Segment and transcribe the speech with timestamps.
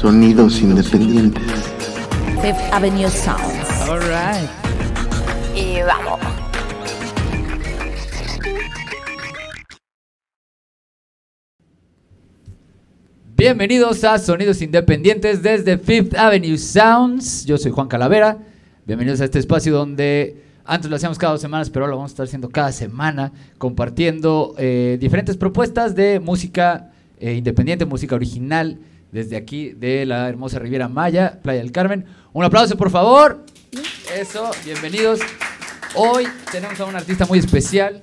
[0.00, 1.42] Sonidos independientes.
[2.40, 3.86] Fifth Avenue Sounds.
[3.86, 4.48] All right.
[5.54, 6.18] Y vamos.
[13.36, 17.44] Bienvenidos a Sonidos Independientes desde Fifth Avenue Sounds.
[17.44, 18.38] Yo soy Juan Calavera.
[18.86, 22.12] Bienvenidos a este espacio donde antes lo hacíamos cada dos semanas, pero ahora lo vamos
[22.12, 28.78] a estar haciendo cada semana, compartiendo eh, diferentes propuestas de música eh, independiente, música original,
[29.12, 32.04] desde aquí de la hermosa Riviera Maya, Playa del Carmen.
[32.32, 33.44] Un aplauso, por favor.
[34.16, 35.20] Eso, bienvenidos.
[35.94, 38.02] Hoy tenemos a un artista muy especial.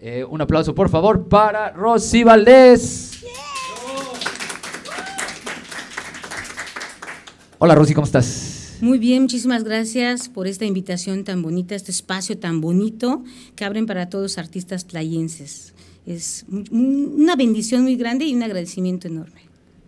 [0.00, 3.24] Eh, un aplauso, por favor, para Rosy Valdés.
[7.58, 8.76] Hola Rosy, ¿cómo estás?
[8.82, 13.24] Muy bien, muchísimas gracias por esta invitación tan bonita, este espacio tan bonito
[13.54, 15.72] que abren para todos artistas playenses.
[16.04, 19.45] Es una bendición muy grande y un agradecimiento enorme.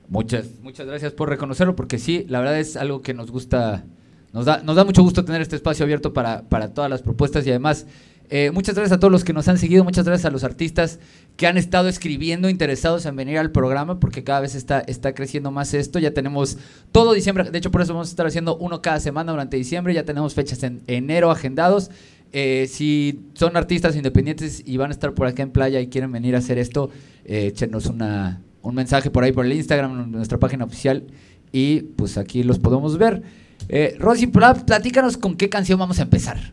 [0.08, 3.84] Muchas, muchas gracias por reconocerlo, porque sí, la verdad es algo que nos gusta,
[4.32, 7.46] nos da, nos da mucho gusto tener este espacio abierto para, para todas las propuestas
[7.46, 7.86] y además,
[8.30, 10.98] eh, muchas gracias a todos los que nos han seguido, muchas gracias a los artistas
[11.36, 15.50] que han estado escribiendo, interesados en venir al programa, porque cada vez está, está creciendo
[15.50, 15.98] más esto.
[15.98, 16.58] Ya tenemos
[16.90, 19.94] todo diciembre, de hecho por eso vamos a estar haciendo uno cada semana durante diciembre,
[19.94, 21.90] ya tenemos fechas en enero agendados.
[22.32, 26.12] Eh, si son artistas independientes y van a estar por acá en playa y quieren
[26.12, 26.90] venir a hacer esto,
[27.24, 31.06] eh, échenos una, un mensaje por ahí por el Instagram, nuestra página oficial,
[31.52, 33.22] y pues aquí los podemos ver.
[33.68, 36.52] Eh, Rosy, pla- platícanos con qué canción vamos a empezar.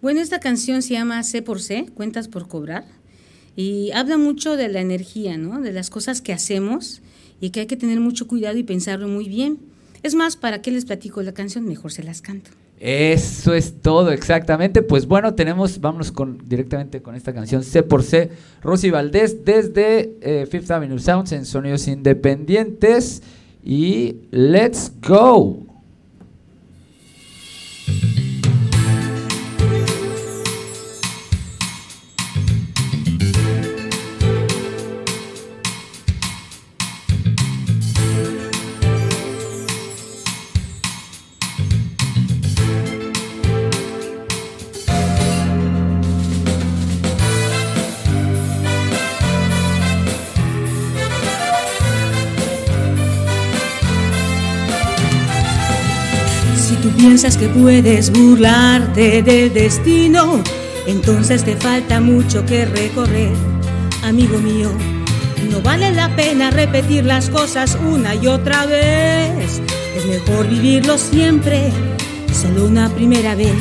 [0.00, 2.84] Bueno, esta canción se llama C por C, Cuentas por Cobrar,
[3.56, 5.60] y habla mucho de la energía, ¿no?
[5.60, 7.02] De las cosas que hacemos
[7.40, 9.58] y que hay que tener mucho cuidado y pensarlo muy bien.
[10.04, 11.64] Es más, ¿para qué les platico la canción?
[11.64, 12.50] Mejor se las canto.
[12.80, 14.82] Eso es todo, exactamente.
[14.82, 18.30] Pues bueno, tenemos, vámonos con, directamente con esta canción C por C,
[18.62, 23.22] Rosy Valdés desde eh, Fifth Avenue Sounds en Sonidos Independientes.
[23.64, 25.67] Y let's go.
[57.38, 60.42] Que puedes burlarte del destino,
[60.86, 63.30] entonces te falta mucho que recorrer,
[64.02, 64.72] amigo mío.
[65.48, 69.62] No vale la pena repetir las cosas una y otra vez.
[69.96, 71.70] Es mejor vivirlo siempre,
[72.32, 73.54] solo una primera vez.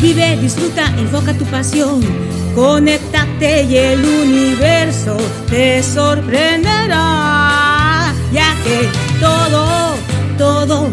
[0.00, 2.00] Vive, disfruta, enfoca tu pasión.
[2.54, 5.16] Conéctate y el universo
[5.48, 8.12] te sorprenderá.
[8.32, 8.88] Ya que
[9.20, 9.94] todo,
[10.36, 10.90] todo,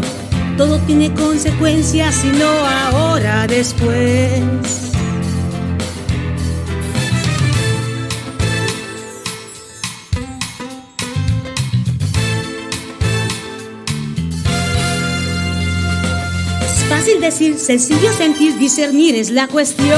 [0.58, 4.42] todo tiene consecuencias y no ahora, después.
[16.66, 19.98] Es fácil decir, sencillo sentir, discernir es la cuestión.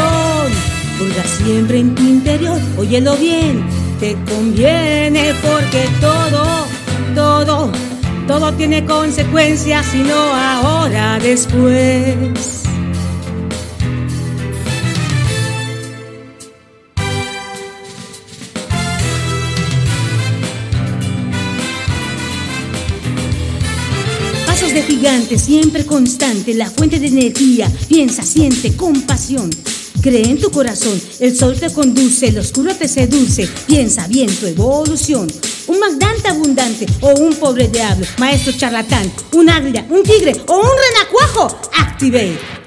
[0.99, 3.65] Pulga siempre en tu interior, óyelo bien,
[4.01, 6.65] te conviene porque todo,
[7.15, 7.71] todo,
[8.29, 12.61] todo tiene consecuencias y no ahora, después.
[24.45, 27.67] Pasos de gigante, siempre constante, la fuente de energía.
[27.87, 29.49] Piensa, siente, compasión.
[30.01, 33.49] Cree en tu corazón, el sol te conduce, el oscuro te seduce.
[33.67, 35.27] Piensa bien tu evolución.
[35.67, 40.69] Un magnate abundante o un pobre diablo, maestro charlatán, un águila, un tigre o un
[40.93, 41.59] renacuajo.
[41.77, 42.58] Activate.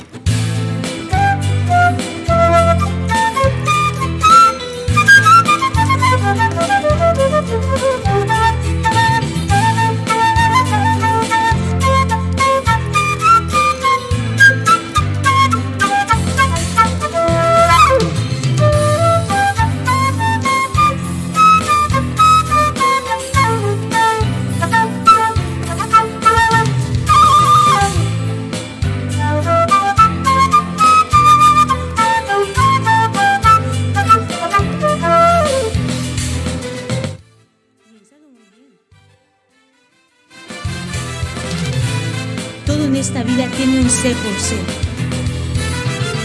[44.03, 44.11] Por.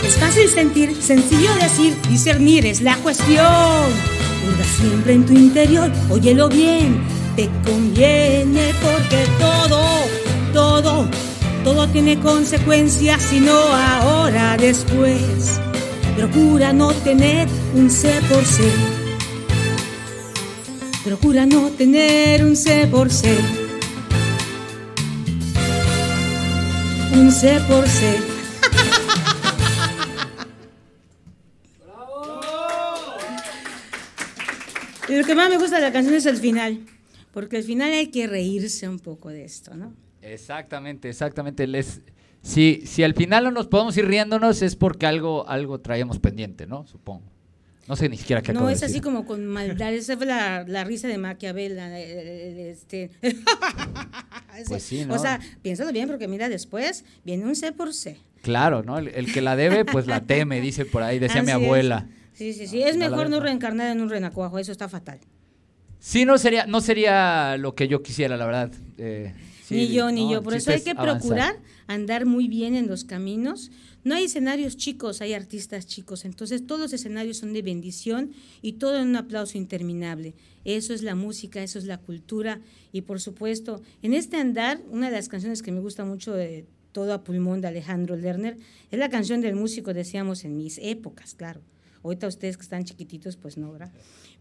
[0.03, 3.45] Es fácil sentir, sencillo decir, discernir es la cuestión.
[4.43, 6.99] Purga siempre en tu interior, óyelo bien,
[7.35, 9.79] te conviene porque todo,
[10.53, 11.07] todo,
[11.63, 15.61] todo tiene consecuencias, si no ahora, después.
[16.15, 18.63] Procura no tener un C por C.
[21.05, 23.37] Procura no tener un C por C.
[27.17, 28.19] Un C por C.
[35.09, 36.85] Y lo que más me gusta de la canción es el final,
[37.33, 39.93] porque al final hay que reírse un poco de esto, ¿no?
[40.21, 41.65] Exactamente, exactamente.
[41.65, 42.01] Les,
[42.43, 46.67] si, si al final no nos podemos ir riéndonos es porque algo, algo traíamos pendiente,
[46.67, 46.85] ¿no?
[46.85, 47.36] Supongo.
[47.87, 49.93] No sé ni siquiera qué No, acabo de es así como con maldad.
[49.93, 51.77] Esa fue la, la risa de Maquiavel.
[51.79, 53.11] Este.
[54.67, 55.13] Pues sí, ¿no?
[55.13, 58.17] O sea, piénsalo bien, porque mira, después viene un C por C.
[58.41, 58.97] Claro, ¿no?
[58.97, 61.65] El, el que la debe, pues la teme, dice por ahí, decía mi Así es.
[61.67, 62.07] abuela.
[62.33, 62.79] Sí, sí, sí.
[62.79, 65.19] No, es mejor no reencarnar en un renacuajo, eso está fatal.
[65.99, 68.71] Sí, no sería, no sería lo que yo quisiera, la verdad.
[68.97, 69.31] Eh,
[69.67, 70.43] sí, ni yo, ni no, yo.
[70.43, 71.19] Por eso hay que avanzar.
[71.19, 73.71] procurar andar muy bien en los caminos.
[74.03, 76.23] No hay escenarios chicos, hay artistas chicos.
[76.23, 78.31] Entonces todos los escenarios son de bendición
[78.61, 80.33] y todo en un aplauso interminable.
[80.63, 82.61] Eso es la música, eso es la cultura.
[82.91, 86.65] Y por supuesto, en este andar, una de las canciones que me gusta mucho de
[86.91, 88.57] Todo a Pulmón de Alejandro Lerner
[88.91, 91.61] es la canción del músico, decíamos, en mis épocas, claro.
[92.03, 93.91] Ahorita ustedes que están chiquititos, pues no, ¿verdad?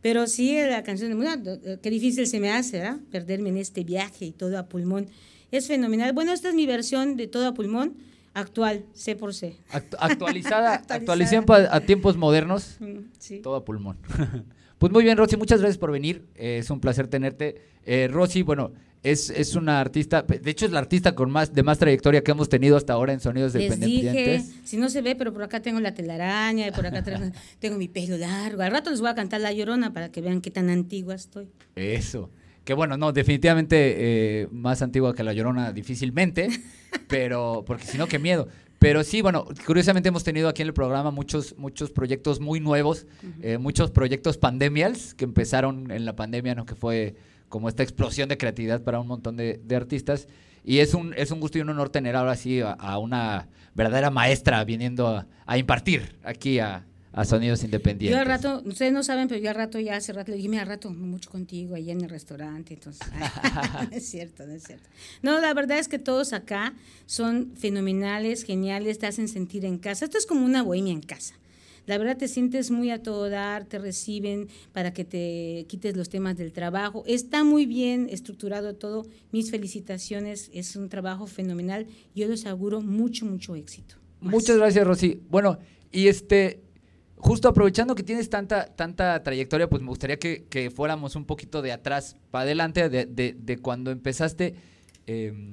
[0.06, 1.42] Pero sí, la canción de, bueno,
[1.82, 2.98] qué difícil se me hace, ¿verdad?
[3.10, 5.08] Perderme en este viaje y todo a pulmón.
[5.50, 6.12] Es fenomenal.
[6.12, 7.94] Bueno, esta es mi versión de todo a pulmón
[8.32, 9.56] actual, C por C.
[9.72, 11.74] Actu- actualizada, Actualizada.
[11.74, 13.40] a tiempos modernos, Mm, Sí.
[13.40, 13.96] todo a pulmón.
[14.78, 16.22] pues muy bien, Rosy, muchas gracias por venir.
[16.36, 17.56] eh, es un placer tenerte.
[17.84, 18.70] Eh, Rosy, bueno,
[19.10, 22.32] es, es una artista, de hecho es la artista con más de más trayectoria que
[22.32, 24.54] hemos tenido hasta ahora en Sonidos Les dije, Dependientes.
[24.64, 27.30] si no se ve, pero por acá tengo la telaraña y por acá tengo,
[27.60, 28.62] tengo mi pelo largo.
[28.62, 31.48] Al rato les voy a cantar La Llorona para que vean qué tan antigua estoy.
[31.76, 32.30] Eso.
[32.64, 36.48] Que bueno, no, definitivamente eh, más antigua que La Llorona, difícilmente,
[37.08, 38.48] pero, porque si no, qué miedo.
[38.80, 43.06] Pero sí, bueno, curiosamente hemos tenido aquí en el programa muchos, muchos proyectos muy nuevos,
[43.40, 46.66] eh, muchos proyectos pandemials que empezaron en la pandemia, ¿no?
[46.66, 47.14] Que fue
[47.56, 50.28] como esta explosión de creatividad para un montón de, de artistas.
[50.62, 53.48] Y es un, es un gusto y un honor tener ahora sí a, a una
[53.74, 58.14] verdadera maestra viniendo a, a impartir aquí a, a Sonidos Independientes.
[58.14, 60.50] Yo al rato, ustedes no saben, pero yo al rato ya hace rato le dije,
[60.50, 63.08] mira, al rato mucho contigo allá en el restaurante, entonces,
[63.90, 64.86] no es cierto, no es cierto.
[65.22, 66.74] No, la verdad es que todos acá
[67.06, 70.04] son fenomenales, geniales, te hacen sentir en casa.
[70.04, 71.32] Esto es como una bohemia en casa.
[71.86, 76.08] La verdad te sientes muy a todo dar, te reciben para que te quites los
[76.08, 77.04] temas del trabajo.
[77.06, 79.06] Está muy bien estructurado todo.
[79.32, 81.86] Mis felicitaciones, es un trabajo fenomenal.
[82.14, 83.96] Yo les auguro mucho, mucho éxito.
[84.20, 84.32] Más.
[84.32, 85.20] Muchas gracias, Rosy.
[85.30, 85.58] Bueno,
[85.92, 86.60] y este,
[87.16, 91.62] justo aprovechando que tienes tanta, tanta trayectoria, pues me gustaría que, que fuéramos un poquito
[91.62, 94.54] de atrás para adelante, de, de- de cuando empezaste.
[95.06, 95.52] eh,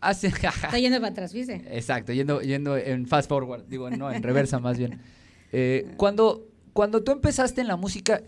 [0.00, 0.26] hace,
[0.64, 1.62] Está yendo para atrás, ¿viste?
[1.70, 5.00] Exacto, yendo, yendo en fast forward, digo, no, en reversa más bien.
[5.56, 8.20] Eh, cuando, cuando tú empezaste en la música,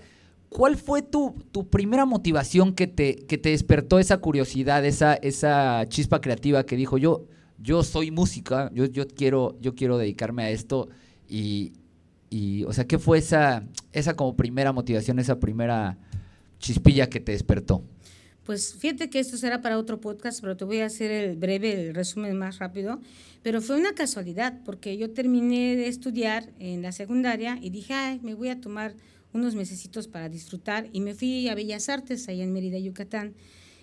[0.48, 5.84] ¿cuál fue tu, tu primera motivación que te, que te despertó esa curiosidad, esa, esa
[5.88, 7.24] chispa creativa que dijo, yo,
[7.58, 10.88] yo soy música, yo, yo, quiero, yo quiero dedicarme a esto?
[11.28, 11.72] Y,
[12.30, 15.98] y, o sea, ¿qué fue esa, esa como primera motivación, esa primera
[16.60, 17.82] chispilla que te despertó?
[18.46, 21.88] Pues fíjate que esto será para otro podcast, pero te voy a hacer el breve,
[21.88, 23.00] el resumen más rápido.
[23.42, 28.20] Pero fue una casualidad, porque yo terminé de estudiar en la secundaria y dije, ay,
[28.22, 28.94] me voy a tomar
[29.32, 30.88] unos mesecitos para disfrutar.
[30.92, 33.34] Y me fui a Bellas Artes, allá en Mérida, Yucatán.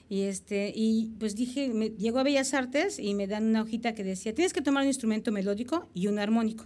[0.08, 3.94] Y, este, y pues dije, me, llego a Bellas Artes y me dan una hojita
[3.94, 6.64] que decía, tienes que tomar un instrumento melódico y un armónico.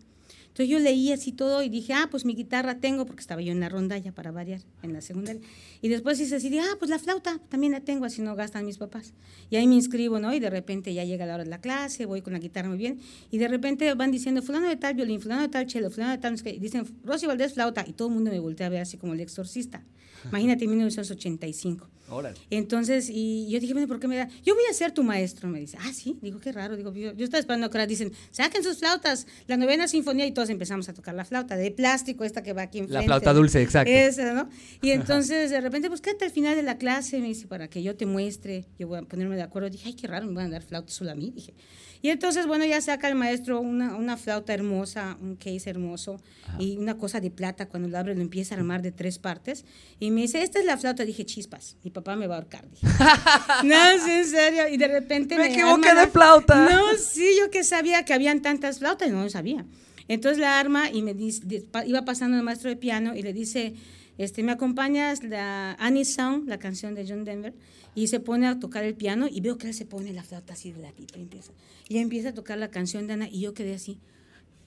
[0.57, 3.51] Entonces yo leí así todo y dije, ah, pues mi guitarra tengo, porque estaba yo
[3.51, 5.39] en la rondalla para variar en la secundaria.
[5.83, 8.79] Y después hice así, ah, pues la flauta también la tengo, así no gastan mis
[8.79, 9.13] papás.
[9.51, 10.33] Y ahí me inscribo, ¿no?
[10.33, 12.79] Y de repente ya llega la hora de la clase, voy con la guitarra muy
[12.79, 12.99] bien.
[13.29, 16.17] Y de repente van diciendo, fulano de tal violín, fulano de tal cello, fulano de
[16.17, 16.33] tal.
[16.43, 17.85] Y dicen, Rosy Valdés flauta.
[17.87, 19.83] Y todo el mundo me voltea a ver así como el exorcista.
[20.25, 21.87] Imagínate, en 1985.
[22.09, 22.37] Órale.
[22.49, 24.29] Entonces, y yo dije, bueno, ¿por qué me da?
[24.43, 25.77] Yo voy a ser tu maestro, me dice.
[25.81, 26.77] Ah, sí, digo, qué raro.
[26.77, 30.31] Digo, yo, yo estaba esperando que ahora dicen, saquen sus flautas, la novena sinfonía, y
[30.31, 32.99] todos empezamos a tocar la flauta de plástico, esta que va aquí enfrente.
[32.99, 33.91] La flauta dulce, exacto.
[33.91, 34.49] Esa, ¿no?
[34.81, 37.83] Y entonces, de repente, pues quédate al final de la clase, me dice, para que
[37.83, 39.69] yo te muestre, yo voy a ponerme de acuerdo.
[39.69, 41.53] Dije, ay, qué raro, me van a dar flauta solo a mí, dije.
[42.01, 46.21] Y entonces, bueno, ya saca el maestro una, una flauta hermosa, un case hermoso,
[46.59, 49.65] y una cosa de plata, cuando lo abre lo empieza a armar de tres partes,
[49.99, 52.69] y me dice, esta es la flauta, dije, chispas, mi papá me va a ahorcar,
[52.69, 52.85] dije.
[53.63, 56.69] no, es en serio, y de repente Me me, equivoqué de la- flauta.
[56.69, 59.65] No, sí, yo que sabía que habían tantas flautas, no lo sabía.
[60.07, 61.41] Entonces la arma y me dice,
[61.85, 63.73] iba pasando el maestro de piano y le dice,
[64.17, 67.53] este, me acompañas la Annie Song, la canción de John Denver,
[67.95, 70.53] y se pone a tocar el piano y veo que él se pone la flauta
[70.53, 71.51] así de la pipa y empieza.
[71.89, 73.99] Y empieza a tocar la canción de Ana y yo quedé así,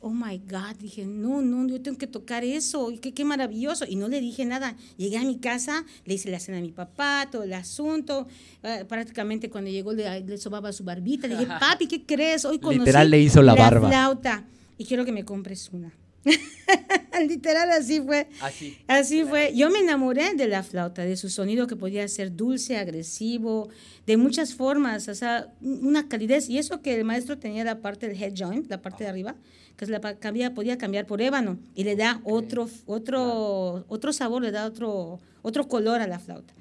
[0.00, 3.84] oh my God, dije, no, no, yo tengo que tocar eso, y qué, qué maravilloso.
[3.86, 4.76] Y no le dije nada.
[4.96, 8.26] Llegué a mi casa, le hice la cena a mi papá, todo el asunto.
[8.62, 11.28] Ah, prácticamente cuando llegó le, le sobaba su barbita.
[11.28, 12.44] Le dije, papi, ¿qué crees?
[12.44, 13.88] Hoy conocí Literal le hizo la barba.
[13.88, 14.44] flauta
[14.78, 15.92] y quiero que me compres una.
[17.28, 18.28] Literal así fue.
[18.40, 18.78] Así.
[18.86, 19.52] Así fue.
[19.54, 23.68] Yo me enamoré de la flauta, de su sonido que podía ser dulce, agresivo,
[24.06, 26.48] de muchas formas, o sea, una calidez.
[26.48, 29.34] Y eso que el maestro tenía la parte del head joint, la parte de arriba,
[29.76, 34.50] que la cambia, podía cambiar por ébano y le da otro, otro, otro sabor, le
[34.50, 36.52] da otro, otro color a la flauta.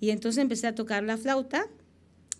[0.00, 1.66] Y entonces empecé a tocar la flauta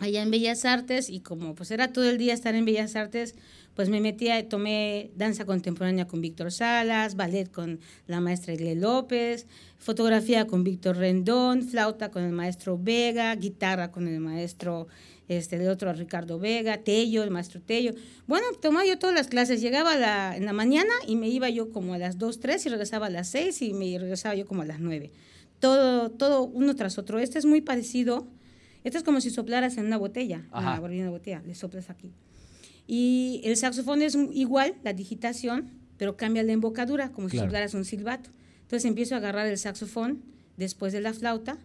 [0.00, 3.35] allá en Bellas Artes y como pues era todo el día estar en Bellas Artes,
[3.75, 8.76] pues me metí, a- tomé danza contemporánea con Víctor Salas, ballet con la maestra Igle
[8.76, 9.47] López,
[9.78, 14.87] fotografía con Víctor Rendón, flauta con el maestro Vega, guitarra con el maestro
[15.26, 17.93] este, el otro Ricardo Vega, Tello, el maestro Tello.
[18.26, 21.71] Bueno, tomaba yo todas las clases, llegaba la- en la mañana y me iba yo
[21.73, 24.62] como a las 2, 3 y regresaba a las 6 y me regresaba yo como
[24.62, 25.11] a las 9.
[25.61, 27.19] Todo, todo uno tras otro.
[27.19, 28.26] Este es muy parecido.
[28.85, 32.12] Esto es como si soplaras en una botella, una, una botella, le soplas aquí.
[32.87, 37.49] Y el saxofón es igual, la digitación, pero cambia la embocadura, como si Claro.
[37.49, 38.31] soplaras un silbato.
[38.62, 40.23] Entonces empiezo a agarrar el saxofón
[40.57, 41.59] después de la flauta,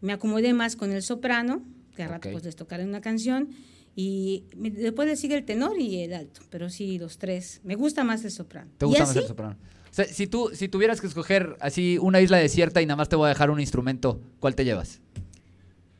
[0.00, 1.62] me acomodé más con el soprano,
[1.96, 2.32] que a rato Ok.
[2.32, 3.48] pues les tocaré una canción,
[3.94, 7.60] y me- después le sigue el tenor y el alto, pero sí, los tres.
[7.64, 8.70] Me gusta más el soprano.
[8.76, 9.56] ¿Te ¿Y gusta más el soprano?
[9.90, 13.08] O sea, si tú si tuvieras que escoger así una isla desierta y nada más
[13.08, 15.00] te voy a dejar un instrumento, ¿cuál te llevas?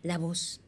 [0.02, 0.61] La voz.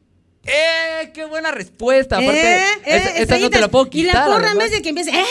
[0.49, 1.11] ¡Eh!
[1.13, 2.17] ¡Qué buena respuesta!
[2.17, 4.25] Aparte, Eh, eh, esa, esa no te la puedo Y la quitar.
[4.27, 5.23] porra, en vez de que empiece, ¡eh!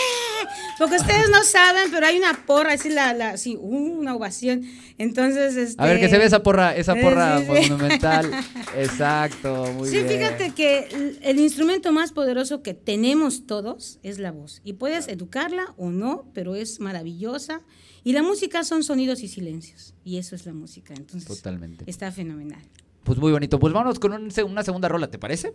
[0.79, 4.63] Porque ustedes no saben, pero hay una porra, así, la, la, sí, uh, una ovación.
[4.97, 5.83] Entonces, este...
[5.83, 7.71] A ver, que se ve esa porra, esa porra sí, sí.
[7.71, 8.31] monumental.
[8.77, 10.09] Exacto, muy sí, bien.
[10.09, 14.61] fíjate que el instrumento más poderoso que tenemos todos es la voz.
[14.65, 17.61] Y puedes educarla o no, pero es maravillosa.
[18.05, 19.95] Y la música son sonidos y silencios.
[20.05, 20.95] Y eso es la música.
[20.97, 21.85] Entonces, Totalmente.
[21.89, 22.63] está fenomenal.
[23.09, 23.59] Pues muy bonito.
[23.59, 25.55] Pues vámonos con un una segunda rola, ¿te parece?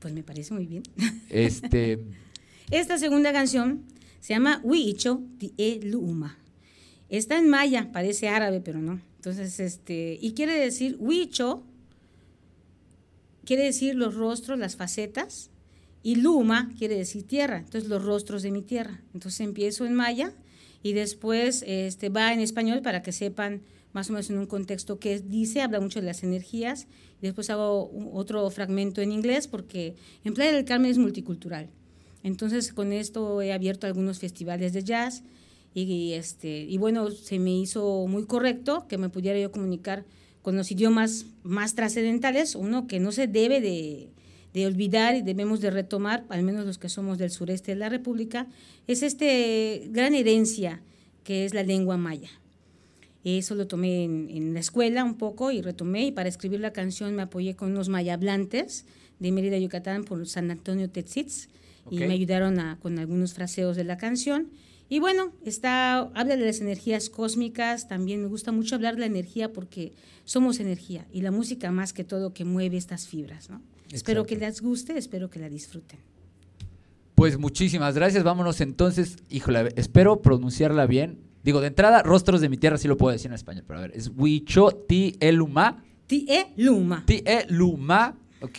[0.00, 0.82] Pues me parece muy bien.
[1.28, 2.00] Este,
[2.72, 3.84] Esta segunda canción
[4.18, 6.36] se llama Huicho Tie Luma.
[7.08, 9.00] Está en maya, parece árabe, pero no.
[9.14, 11.62] Entonces, este, y quiere decir Huicho,
[13.44, 15.50] quiere decir los rostros, las facetas,
[16.02, 19.00] y Luma quiere decir tierra, entonces los rostros de mi tierra.
[19.14, 20.32] Entonces empiezo en maya
[20.82, 24.98] y después este, va en español para que sepan más o menos en un contexto
[24.98, 26.86] que dice, habla mucho de las energías,
[27.20, 29.94] y después hago otro fragmento en inglés porque
[30.24, 31.68] en Playa del Carmen es multicultural.
[32.22, 35.22] Entonces con esto he abierto algunos festivales de jazz
[35.74, 40.04] y, este, y bueno, se me hizo muy correcto que me pudiera yo comunicar
[40.42, 44.08] con los idiomas más trascendentales, uno que no se debe de,
[44.54, 47.88] de olvidar y debemos de retomar, al menos los que somos del sureste de la
[47.88, 48.46] República,
[48.86, 50.82] es este gran herencia
[51.24, 52.30] que es la lengua maya.
[53.24, 56.72] Eso lo tomé en, en la escuela un poco y retomé y para escribir la
[56.72, 58.86] canción me apoyé con unos mayablantes
[59.18, 61.48] de Mérida, Yucatán, por San Antonio Tetzitz
[61.90, 64.48] y me ayudaron a- con algunos fraseos de la canción.
[64.88, 69.06] Y bueno, está, habla de las energías cósmicas, también me gusta mucho hablar de la
[69.06, 69.92] energía porque
[70.24, 73.50] somos energía y la música más que todo que mueve estas fibras.
[73.50, 73.60] ¿no?
[73.92, 75.98] Espero que les guste, espero que la disfruten.
[77.14, 78.24] pues muchísimas gracias.
[78.24, 79.16] Vámonos entonces.
[79.28, 81.18] Híjole, espero pronunciarla bien.
[81.42, 83.82] Digo, de entrada, rostros de mi tierra sí lo puedo decir en español, pero a
[83.82, 85.82] ver, es Huichoti Eluma.
[86.06, 87.04] Tie Luma.
[87.06, 88.58] Ti Eluma, ok.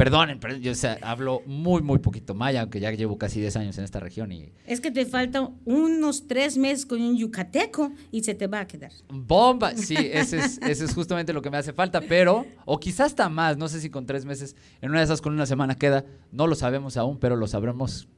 [0.00, 3.56] Perdonen, pero yo o sea, hablo muy, muy poquito maya, aunque ya llevo casi 10
[3.56, 7.92] años en esta región y Es que te faltan unos tres meses con un yucateco
[8.10, 8.92] y se te va a quedar.
[9.08, 13.08] Bomba, sí, ese es, ese es justamente lo que me hace falta, pero, o quizás
[13.08, 15.74] hasta más, no sé si con tres meses, en una de esas con una semana
[15.74, 18.08] queda, no lo sabemos aún, pero lo sabremos,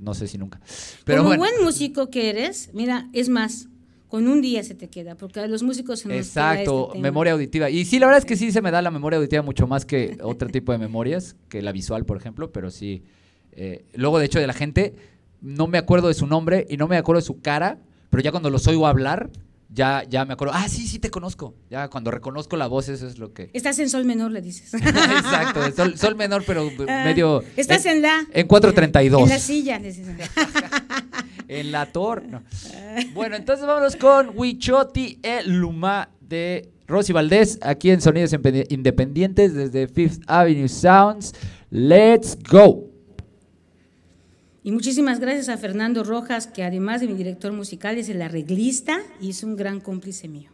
[0.00, 0.60] no sé si nunca.
[1.04, 3.68] Pero Como bueno, buen músico que eres, mira, es más,
[4.08, 7.02] con un día se te queda, porque a los músicos se nos exacto, este tema.
[7.02, 7.70] memoria auditiva.
[7.70, 9.84] Y sí, la verdad es que sí se me da la memoria auditiva mucho más
[9.84, 13.04] que otro tipo de memorias, que la visual, por ejemplo, pero sí.
[13.52, 14.94] eh, luego, de hecho, de la gente,
[15.40, 17.78] no me acuerdo de su nombre y no me acuerdo de su cara,
[18.10, 19.30] pero ya cuando los oigo hablar,
[19.72, 21.54] ya, ya me acuerdo, ah, sí, sí te conozco.
[21.70, 23.50] Ya cuando reconozco la voz, eso es lo que...
[23.52, 24.74] Estás en sol menor, le dices.
[24.74, 27.44] Exacto, sol, sol menor, pero Ah, medio.
[27.56, 28.26] Estás en, la.
[28.32, 29.22] En 432.
[29.22, 29.78] En la silla.
[29.78, 30.06] dices.
[31.48, 32.22] En la tor.
[32.28, 32.44] no.
[33.12, 38.32] Bueno, entonces vámonos con Huichoti El Luma de Rosy Valdés, aquí en Sonidos
[38.68, 41.34] Independientes desde Fifth Avenue Sounds.
[41.70, 42.89] Let's go.
[44.62, 49.00] Y muchísimas gracias a Fernando Rojas, que además de mi director musical es el arreglista
[49.20, 50.50] y es un gran cómplice mío.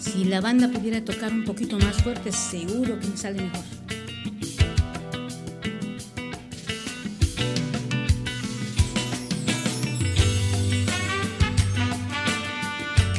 [0.00, 3.77] Si la banda pudiera tocar un poquito más fuerte, seguro que me sale mejor.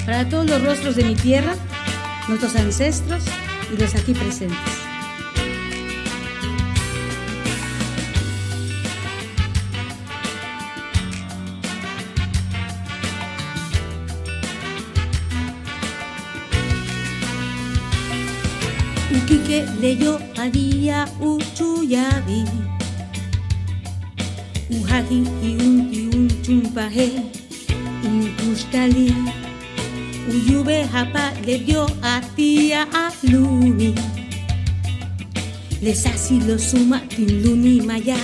[0.10, 1.54] Para todos los rostros de mi tierra,
[2.28, 3.24] nuestros ancestros
[3.72, 4.58] y los aquí presentes.
[19.16, 22.46] Ukike leyo adia uchuyabi
[24.72, 27.12] Uhagi hiunti unchumpahe
[28.04, 29.39] Inkushkali
[30.30, 33.96] Uyube hapa le dio a tía a Luni.
[35.82, 38.18] Les así lo suma tin Luni maya.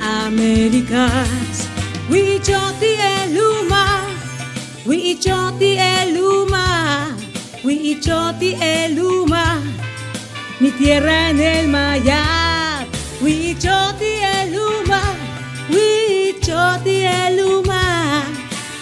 [0.00, 1.68] Américas
[2.10, 3.84] Wichoti eluma.
[4.86, 7.16] Wichoti eluma.
[7.64, 9.62] Wichoti eluma.
[10.62, 12.86] Mi tierra en el Mayab,
[13.20, 15.00] Huichoti Eluma,
[15.68, 18.22] Huichoti Eluma,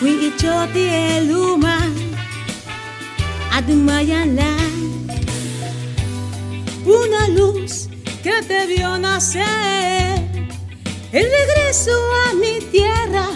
[0.03, 0.85] Huichoti
[1.17, 1.80] Eluma,
[3.61, 4.57] Adumayala,
[6.87, 7.91] una luz
[8.23, 10.19] que te vio nacer,
[11.13, 11.93] el regreso
[12.25, 13.27] a mi tierra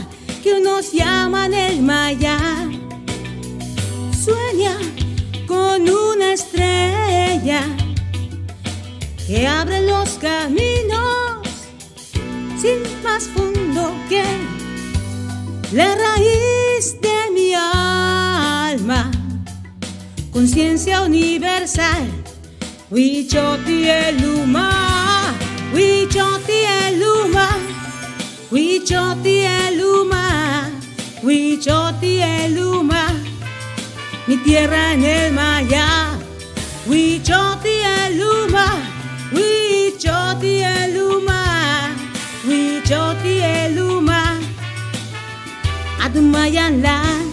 [0.43, 2.71] que nos llaman el Mayab,
[4.25, 4.79] sueña
[5.47, 7.63] con una estrella
[9.27, 11.47] que abre los caminos
[12.59, 14.25] sin más fondo que
[15.73, 19.11] la raíz de mi alma,
[20.35, 22.09] conciencia universal.
[22.91, 24.69] Huichoti eluma,
[25.73, 27.49] Huichoti eluma,
[28.51, 30.71] Huichoti eluma,
[31.23, 33.13] Huichoti eluma,
[34.27, 36.19] mi tierra en el Maya.
[36.87, 38.67] Huichoti eluma.
[39.33, 41.95] Wichoti eluma,
[42.47, 44.39] Wichoti eluma,
[46.05, 47.24] Adumayan land.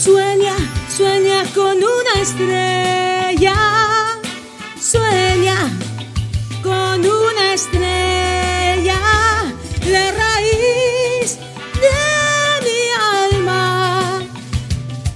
[0.00, 0.54] Sueña,
[0.96, 3.56] sueña con una estrella.
[4.80, 5.56] Sueña
[6.62, 9.00] con una estrella.
[9.90, 11.38] La raíz
[11.82, 11.98] de
[12.64, 14.22] mi alma.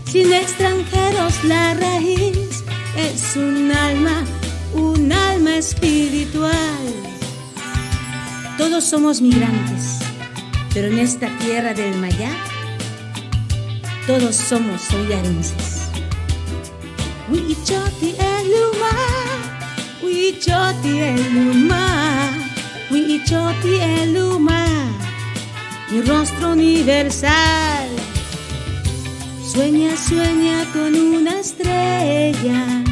[0.05, 2.65] Sin extranjeros la raíz
[2.97, 4.25] es un alma,
[4.75, 6.53] un alma espiritual.
[8.59, 10.01] Todos somos migrantes,
[10.75, 12.31] pero en esta tierra del Mayá,
[14.07, 15.89] todos somos soyarenses.
[17.29, 18.93] Huichoti eluma,
[20.03, 22.31] Huichoti eluma,
[22.91, 24.67] Huichoti eluma,
[25.91, 27.89] mi rostro universal.
[29.53, 32.83] Sueña, sueña con una estrella.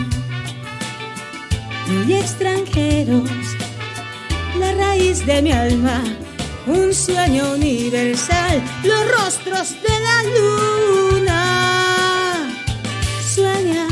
[1.88, 3.31] Muy extranjeros,
[4.59, 6.03] la raíz de mi alma,
[6.70, 10.22] un sueño universal, los rostros de la
[11.24, 11.40] luna.
[13.35, 13.87] Sueña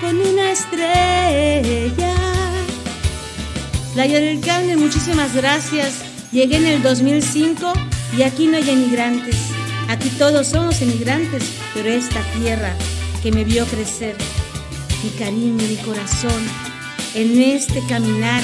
[0.00, 2.14] con una estrella.
[3.94, 6.02] Playa del Carmen, muchísimas gracias.
[6.32, 7.72] Llegué en el 2005
[8.16, 9.36] y aquí no hay emigrantes.
[9.88, 12.74] Aquí todos somos emigrantes, pero esta tierra
[13.22, 14.16] que me vio crecer,
[15.02, 16.42] mi cariño, mi corazón,
[17.14, 18.42] en este caminar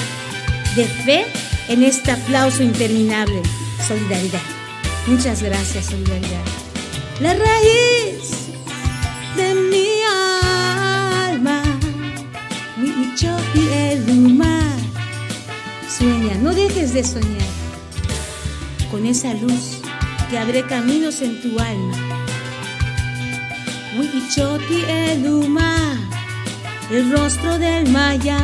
[0.75, 1.25] de fe,
[1.67, 3.41] en este aplauso interminable,
[3.87, 4.41] solidaridad.
[5.07, 6.45] Muchas gracias, solidaridad.
[7.21, 8.49] La raíz
[9.37, 9.87] de mi
[11.31, 11.63] alma,
[12.77, 14.75] Huichopi el humar.
[15.97, 17.47] Sueña, no dejes de soñar
[18.91, 19.81] con esa luz
[20.29, 21.97] que abre caminos en tu alma.
[23.97, 25.97] Huichoti el humar,
[26.91, 28.37] el rostro del maya.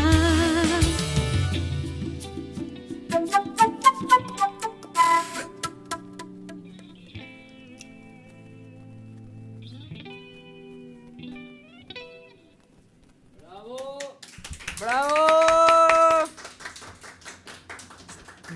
[14.81, 15.15] ¡Bravo!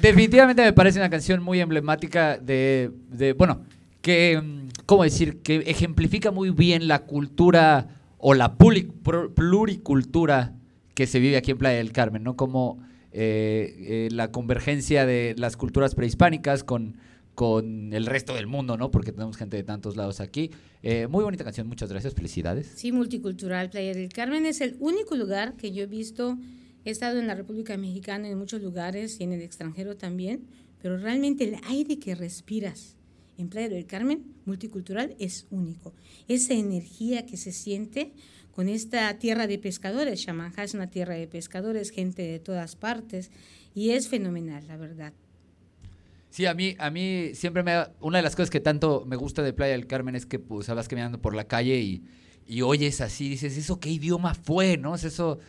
[0.02, 2.92] Definitivamente me parece una canción muy emblemática de,
[3.38, 3.62] bueno,
[4.02, 5.42] que, ¿cómo decir?
[5.44, 10.54] Que ejemplifica muy bien la cultura o la pluricultura
[10.96, 12.36] que se vive aquí en Playa del Carmen, ¿no?
[12.36, 12.80] Como
[13.12, 16.98] eh, eh, la convergencia de las culturas prehispánicas con,
[17.36, 18.90] con el resto del mundo, ¿no?
[18.90, 20.52] Porque tenemos gente de tantos lados aquí.
[20.82, 22.72] Eh, muy bonita canción, muchas gracias, felicidades.
[22.76, 23.70] Sí, multicultural.
[23.70, 26.38] Playa del Carmen es el único lugar que yo he visto.
[26.86, 30.48] He estado en la República Mexicana en muchos lugares y en el extranjero también,
[30.82, 32.96] pero realmente el aire que respiras
[33.38, 35.94] en Playa del Carmen, multicultural, es único.
[36.28, 38.14] Esa energía que se siente
[38.52, 40.24] con esta tierra de pescadores.
[40.24, 43.30] Chamanjá es una tierra de pescadores, gente de todas partes,
[43.74, 45.12] y es fenomenal, la verdad.
[46.36, 49.16] Sí, a mí, a mí siempre me da- una de las cosas que tanto me
[49.16, 52.04] gusta de Playa del Carmen es que pues vas caminando por la calle y,
[52.46, 54.76] y oyes así, dices, ¿eso qué idioma fue?
[54.76, 54.96] ¿No?
[54.96, 55.40] Es eso,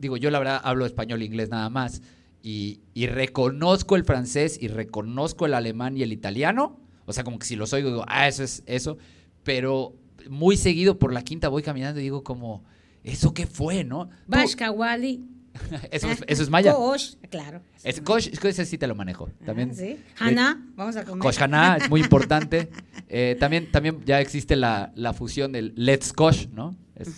[0.00, 2.02] digo, yo la verdad hablo español e inglés nada más
[2.42, 7.38] y, y reconozco el francés y reconozco el alemán y el italiano, o sea, como
[7.38, 8.98] que si los oigo digo, ah, eso es eso,
[9.44, 9.94] pero
[10.28, 12.64] muy seguido por la quinta voy caminando y digo como,
[13.04, 13.84] ¿eso qué fue?
[13.84, 14.10] ¿No?
[14.26, 15.24] Bashkawali.
[15.90, 16.74] eso, es, eso es maya.
[16.74, 17.60] Kosh, claro.
[17.84, 19.28] Es, Kosh, ese sí te lo manejo.
[19.44, 19.96] También, Ah, ¿sí?
[20.18, 21.22] Haná, vamos a comer.
[21.22, 22.70] Koshana es muy importante.
[23.14, 26.74] Eh, también, también ya existe la, la fusión del Let's Kosh, ¿no?
[26.94, 27.10] Es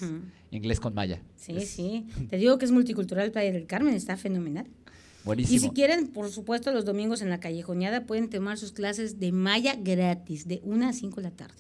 [0.51, 1.23] inglés con maya.
[1.37, 2.07] Sí, Es sí.
[2.31, 4.67] Te digo que es multicultural Playa del Carmen, está fenomenal.
[5.25, 5.57] Buenísimo.
[5.57, 9.31] Y si quieren, por supuesto, los domingos en la callejoneada pueden tomar sus clases de
[9.31, 11.55] maya gratis, de 1 a 5 de la tarde.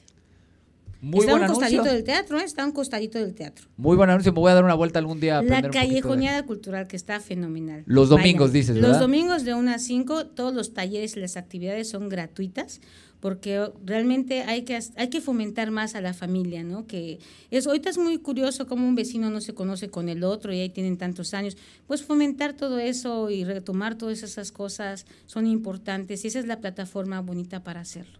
[1.04, 1.92] Muy está a un costadito anuncio.
[1.94, 2.44] del teatro, ¿eh?
[2.44, 3.66] está a un costadito del teatro.
[3.76, 4.32] Muy buen anuncio.
[4.32, 5.38] Me voy a dar una vuelta algún día.
[5.38, 7.82] a La de- callejoneada cultural que está fenomenal.
[7.86, 8.88] Los domingos, dices, ¿verdad?
[8.90, 12.80] Los domingos de 1 a 5, todos los talleres y las actividades son gratuitas
[13.20, 16.86] porque realmente hay que, hay que fomentar más a la familia, ¿no?
[16.86, 20.52] Que es, ahorita es muy curioso cómo un vecino no se conoce con el otro
[20.52, 21.56] y ahí tienen tantos años.
[21.86, 26.60] Pues fomentar todo eso y retomar todas esas cosas son importantes y esa es la
[26.60, 28.18] plataforma bonita para hacerlo.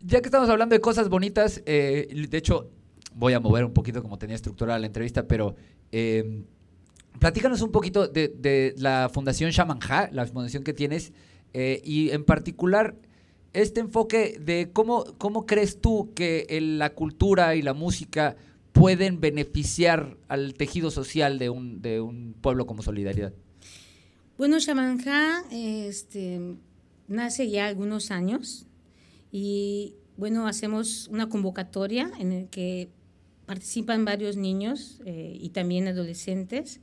[0.00, 2.70] Ya que estamos hablando de cosas bonitas, eh, de hecho,
[3.14, 5.56] voy a mover un poquito como tenía estructurada la entrevista, pero
[5.90, 6.44] eh,
[7.18, 11.12] platícanos un poquito de, la Fundación Shamanjá, la fundación que tienes,
[11.52, 12.94] eh, y en particular
[13.54, 18.36] este enfoque de cómo, cómo crees tú que la cultura y la música
[18.72, 23.32] pueden beneficiar al tejido social de un, de un pueblo como Solidaridad.
[24.36, 26.40] Bueno, Shamanjá este,
[27.08, 28.67] nace ya algunos años
[29.30, 32.88] y bueno, hacemos una convocatoria en la que
[33.46, 36.80] participan varios niños eh, y también adolescentes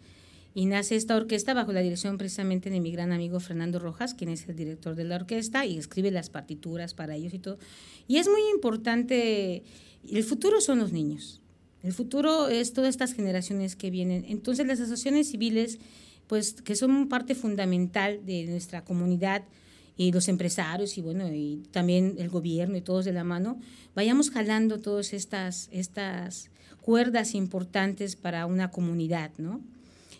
[0.57, 4.29] y nace esta orquesta bajo la dirección precisamente de mi gran amigo Fernando Rojas, quien
[4.29, 7.59] es el director de la orquesta y escribe las partituras para ellos y todo.
[8.07, 9.63] Y es muy importante,
[10.09, 11.41] el futuro son los niños,
[11.83, 14.23] el futuro es todas estas generaciones que vienen.
[14.29, 15.77] Entonces las asociaciones civiles,
[16.25, 19.43] pues que son parte fundamental de nuestra comunidad,
[19.97, 23.59] y los empresarios y bueno y también el gobierno y todos de la mano
[23.95, 26.49] vayamos jalando todas estas estas
[26.81, 29.61] cuerdas importantes para una comunidad no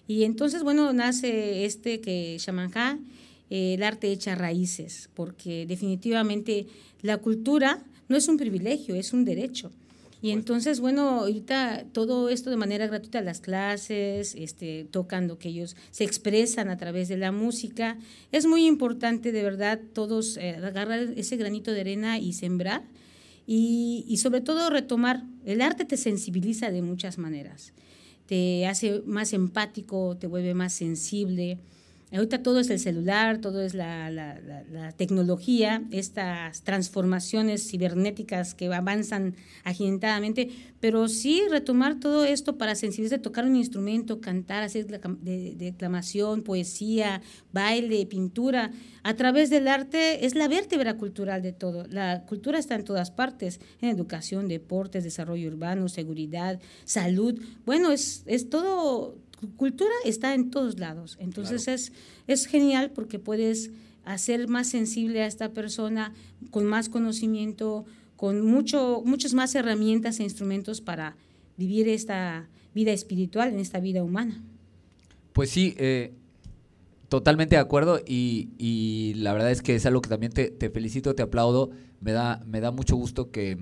[0.08, 2.98] y entonces bueno nace este que Shamanjá
[3.50, 6.68] eh, el arte echa raíces porque definitivamente
[7.02, 9.72] la cultura no es un privilegio es un derecho
[10.22, 15.76] y entonces, bueno, ahorita todo esto de manera gratuita, las clases, este, tocando que ellos
[15.92, 17.98] se expresan a través de la música,
[18.32, 22.84] es muy importante de verdad todos eh, agarrar ese granito de arena y sembrar
[23.46, 27.74] y, y sobre todo retomar, el arte te sensibiliza de muchas maneras,
[28.26, 31.60] te hace más empático, te vuelve más sensible,
[32.12, 34.40] Ahorita todo es el celular, todo es la, la,
[34.72, 43.20] la, tecnología, estas transformaciones cibernéticas que avanzan agitadamente, pero sí retomar todo esto para sensibilizar,
[43.20, 48.72] tocar un instrumento, cantar, hacer declamación, poesía, baile, pintura.
[49.02, 51.86] A través del arte es la vértebra cultural de todo.
[51.90, 57.42] La cultura está en todas partes, en educación, deportes, desarrollo urbano, seguridad, salud.
[57.66, 59.18] Bueno, es, es todo
[59.52, 61.18] cultura está en todos lados.
[61.20, 61.92] Entonces es,
[62.28, 63.72] es genial porque puedes
[64.04, 66.14] hacer más sensible a esta persona
[66.52, 71.16] con más conocimiento, con mucho, muchas más herramientas e instrumentos para
[71.58, 74.44] vivir esta vida espiritual, en esta vida humana.
[75.34, 76.14] Pues sí, eh,
[77.10, 80.70] totalmente de acuerdo y, y, la verdad es que es algo que también te, te
[80.70, 83.58] felicito, te aplaudo, me da, me da mucho gusto que,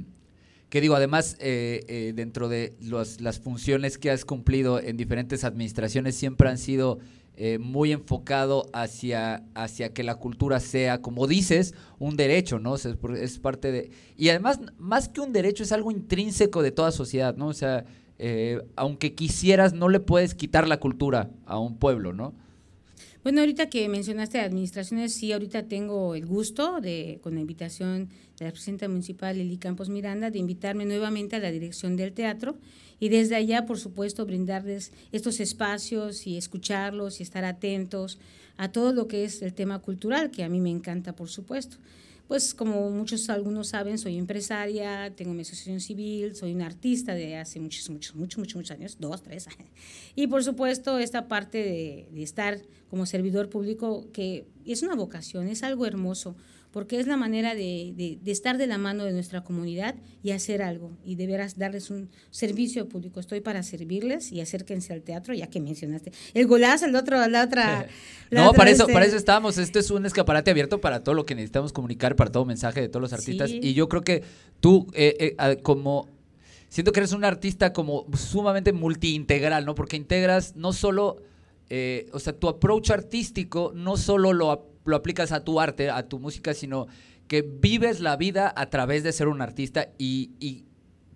[0.73, 6.15] que digo, además, eh, eh, dentro de las funciones que has cumplido en diferentes administraciones,
[6.15, 6.97] siempre han sido
[7.35, 12.71] eh, muy enfocado hacia, hacia que la cultura sea, como dices, un derecho, ¿no?
[12.71, 13.91] O sea, es, parte de...
[14.17, 17.49] Y además, más que un derecho, es algo intrínseco de toda sociedad, ¿no?
[17.49, 17.85] O sea,
[18.75, 22.33] aunque quisieras, no le puedes quitar la cultura a un pueblo, ¿no?
[23.23, 28.43] Bueno, ahorita que mencionaste administraciones, sí, ahorita tengo el gusto de, con la invitación de
[28.43, 32.57] la presidenta municipal Lili Campos Miranda, de invitarme nuevamente a la dirección del teatro
[32.99, 38.19] y desde allá, por supuesto, brindarles estos espacios y escucharlos y estar atentos
[38.57, 41.77] a todo lo que es el tema cultural, que a mí me encanta, por supuesto
[42.27, 47.37] pues como muchos algunos saben, soy empresaria, tengo mi asociación civil, soy una artista de
[47.37, 49.47] hace muchos, muchos, muchos, muchos, muchos años, dos, tres.
[50.15, 55.47] Y por supuesto esta parte de, de estar como servidor público, que es una vocación,
[55.47, 56.35] es algo hermoso,
[56.73, 60.63] porque es la manera de, de, estar de la mano de nuestra comunidad y hacer
[60.63, 63.19] algo y de veras darles un servicio público.
[63.19, 66.11] Estoy para servirles y acérquense al teatro, ya que mencionaste.
[66.33, 67.85] El golazo, el otro, la otra.
[68.31, 69.59] no, para eso, para eso estamos.
[69.59, 72.89] Esto es un escaparate abierto para todo lo que necesitamos comunicar, para todo mensaje de
[72.89, 73.51] todos los artistas.
[73.51, 74.23] Y yo creo que
[74.59, 76.09] tú, eh, eh, como
[76.69, 79.75] siento que eres un artista como sumamente multiintegral, ¿no?
[79.75, 81.21] Porque integras no solo,
[81.69, 86.07] eh, o sea, tu approach artístico no solo lo lo aplicas a tu arte, a
[86.07, 86.87] tu música, sino
[87.27, 90.65] que vives la vida a través de ser un artista y,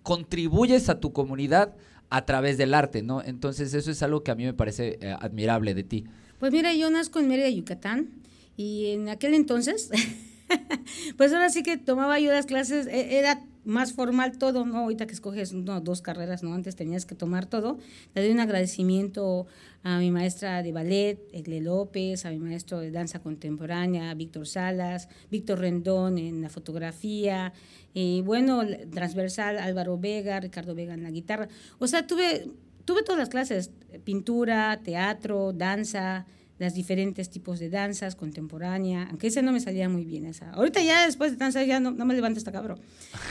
[0.02, 1.76] contribuyes a tu comunidad
[2.08, 3.22] a través del arte, ¿no?
[3.22, 6.04] Entonces eso es algo que a mí me parece eh, admirable de ti.
[6.38, 8.08] Pues mira, yo nazco en Mérida, Yucatán,
[8.56, 9.90] y en aquel entonces,
[11.18, 14.78] pues ahora sí que tomaba yo las clases, e, era más formal todo, ¿no?
[14.78, 16.54] Ahorita que escoges dos carreras, ¿no?
[16.54, 17.78] Antes tenías que tomar todo.
[18.14, 19.46] Le doy un agradecimiento
[19.82, 25.10] a mi maestra de ballet, Egle López, a mi maestro de danza contemporánea, Víctor Salas,
[25.30, 27.52] Víctor Rendón en la fotografía,
[27.92, 31.48] y bueno, transversal, Álvaro Vega, Ricardo Vega en la guitarra.
[31.78, 32.48] O sea, tuve,
[32.86, 33.70] tuve todas las clases,
[34.04, 36.26] pintura, teatro, danza,
[36.58, 40.50] las diferentes tipos de danzas contemporánea, aunque ese no me salía muy bien esa.
[40.50, 42.80] Ahorita ya después de danza ya no, no me levanto esta cabrón.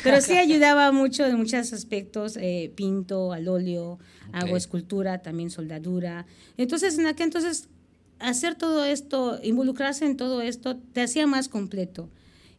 [0.04, 4.00] Pero sí ayudaba mucho en muchos aspectos, eh, pinto, al óleo,
[4.32, 6.26] hago escultura, también soldadura.
[6.58, 7.70] Entonces, en aquel entonces,
[8.20, 12.10] hacer todo esto, involucrarse en todo esto, te hacía más completo.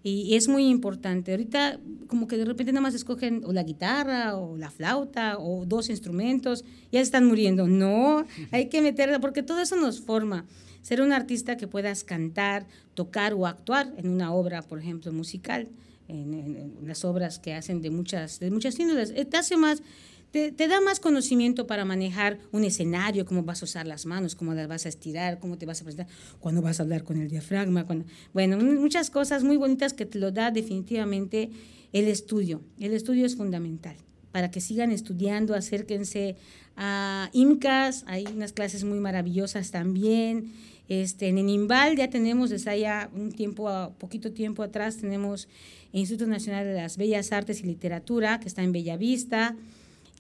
[0.03, 1.33] Y, es muy importante.
[1.33, 5.67] Ahorita como que de repente nada más escogen o la guitarra o la flauta o
[5.67, 7.67] dos instrumentos, ya están muriendo.
[7.67, 10.47] No, hay que meterla porque todo eso nos forma.
[10.83, 15.69] Ser un artista que puedas cantar, tocar o actuar en una obra, por ejemplo, musical,
[16.07, 19.83] en, en las obras que hacen de muchas, de muchas índoles, eh, te hace más
[20.31, 24.55] te, da más conocimiento para manejar un escenario, cómo vas a usar las manos, cómo
[24.55, 26.07] las vas a estirar, cómo te vas a presentar,
[26.41, 27.87] cuándo vas a hablar con el diafragma.
[28.33, 31.51] bueno, muchas cosas muy bonitas que te lo da definitivamente
[31.93, 32.61] el estudio.
[32.79, 33.97] El estudio es fundamental
[34.33, 36.37] para que sigan estudiando, acérquense
[36.77, 40.53] a IMCAS, hay unas clases muy maravillosas también.
[40.89, 45.49] Este, en Inimbal ya tenemos desde allá un tiempo, poquito tiempo atrás, tenemos
[45.93, 49.57] Instituto Nacional de las Bellas Artes y Literatura, que está en Bellavista.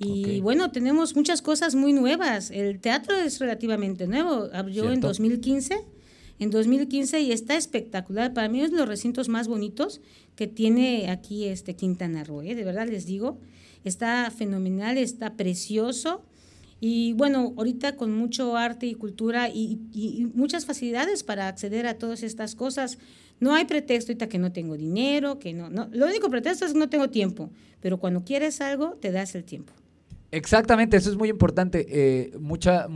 [0.01, 2.51] Y bueno, tenemos muchas cosas muy nuevas.
[2.51, 4.49] El teatro es relativamente nuevo.
[4.53, 5.77] Abrió en 2015.
[6.39, 8.33] En 2015 y está espectacular.
[8.33, 10.01] Para mí es los recintos más bonitos
[10.37, 12.43] que tiene aquí este Quintana Roo.
[12.43, 12.55] ¿eh?
[12.55, 13.41] De verdad les digo,
[13.83, 16.23] está fenomenal, está precioso.
[16.81, 21.99] Y bueno, ahorita con mucho arte y cultura y, y, muchas facilidades para acceder a
[21.99, 22.99] todas estas cosas.
[23.41, 25.89] No hay pretexto ahorita que no tengo dinero, que no, no.
[25.91, 27.51] Lo único pretexto es que no tengo tiempo.
[27.81, 29.73] Pero cuando quieres algo, te das el tiempo.
[30.31, 31.87] Exactamente, eso es muy importante.
[31.89, 32.87] Eh, mucha,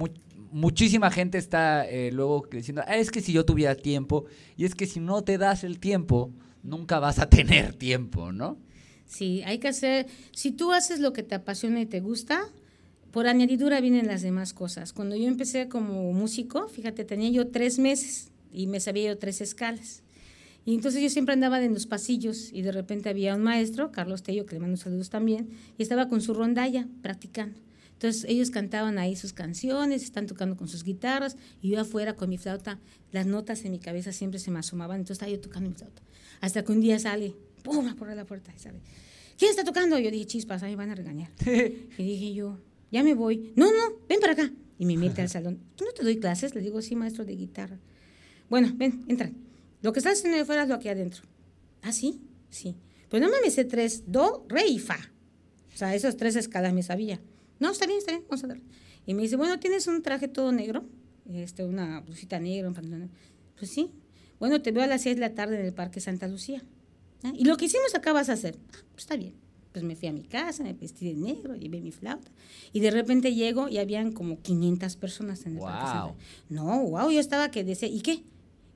[0.50, 4.74] muchísima gente está eh, luego diciendo, ah, es que si yo tuviera tiempo, y es
[4.74, 6.30] que si no te das el tiempo,
[6.62, 8.58] nunca vas a tener tiempo, ¿no?
[9.06, 12.48] Sí, hay que hacer, si tú haces lo que te apasiona y te gusta,
[13.10, 14.92] por añadidura vienen las demás cosas.
[14.92, 19.42] Cuando yo empecé como músico, fíjate, tenía yo tres meses y me sabía yo tres
[19.42, 20.02] escalas.
[20.64, 24.22] Y entonces yo siempre andaba en los pasillos y de repente había un maestro, Carlos
[24.22, 27.58] Tello, que le mando saludos también, y estaba con su rondalla practicando.
[27.94, 32.28] Entonces ellos cantaban ahí sus canciones, están tocando con sus guitarras, y yo afuera con
[32.30, 32.78] mi flauta,
[33.10, 36.02] las notas en mi cabeza siempre se me asomaban, entonces estaba yo tocando mi flauta.
[36.40, 37.94] Hasta que un día sale, ¡pum!
[37.94, 38.80] por la puerta y sale.
[39.38, 39.98] ¿Quién está tocando?
[39.98, 41.30] Yo dije, chispas, ahí van a regañar.
[41.46, 42.58] y dije yo,
[42.90, 43.52] ya me voy.
[43.56, 44.52] No, no, ven para acá.
[44.78, 45.58] Y me mete al salón.
[45.76, 46.54] ¿Tú no te doy clases?
[46.54, 47.78] Le digo, sí, maestro de guitarra.
[48.48, 49.30] Bueno, ven, entra.
[49.82, 51.22] Lo que estás haciendo de fuera es lo aquí adentro.
[51.82, 52.20] ¿Ah, sí?
[52.48, 52.76] Sí.
[53.08, 54.98] Pues no me sé tres, do, re y fa.
[55.74, 57.20] O sea, esas tres escalas me sabía.
[57.58, 58.62] No, está bien, está bien, vamos a ver.
[59.06, 60.84] Y me dice, bueno, ¿tienes un traje todo negro?
[61.28, 63.10] Este, una blusita negra, un pantalón
[63.58, 63.90] Pues sí.
[64.38, 66.62] Bueno, te veo a las seis de la tarde en el Parque Santa Lucía.
[67.22, 67.32] ¿Ah?
[67.36, 68.58] Y lo que hicimos acá vas a hacer.
[68.72, 69.34] Ah, pues está bien.
[69.72, 72.30] Pues me fui a mi casa, me vestí de negro, llevé mi flauta.
[72.72, 76.14] Y de repente llego y habían como 500 personas en el Parque Santa
[76.50, 78.22] No, wow, yo estaba que decía, ¿y qué?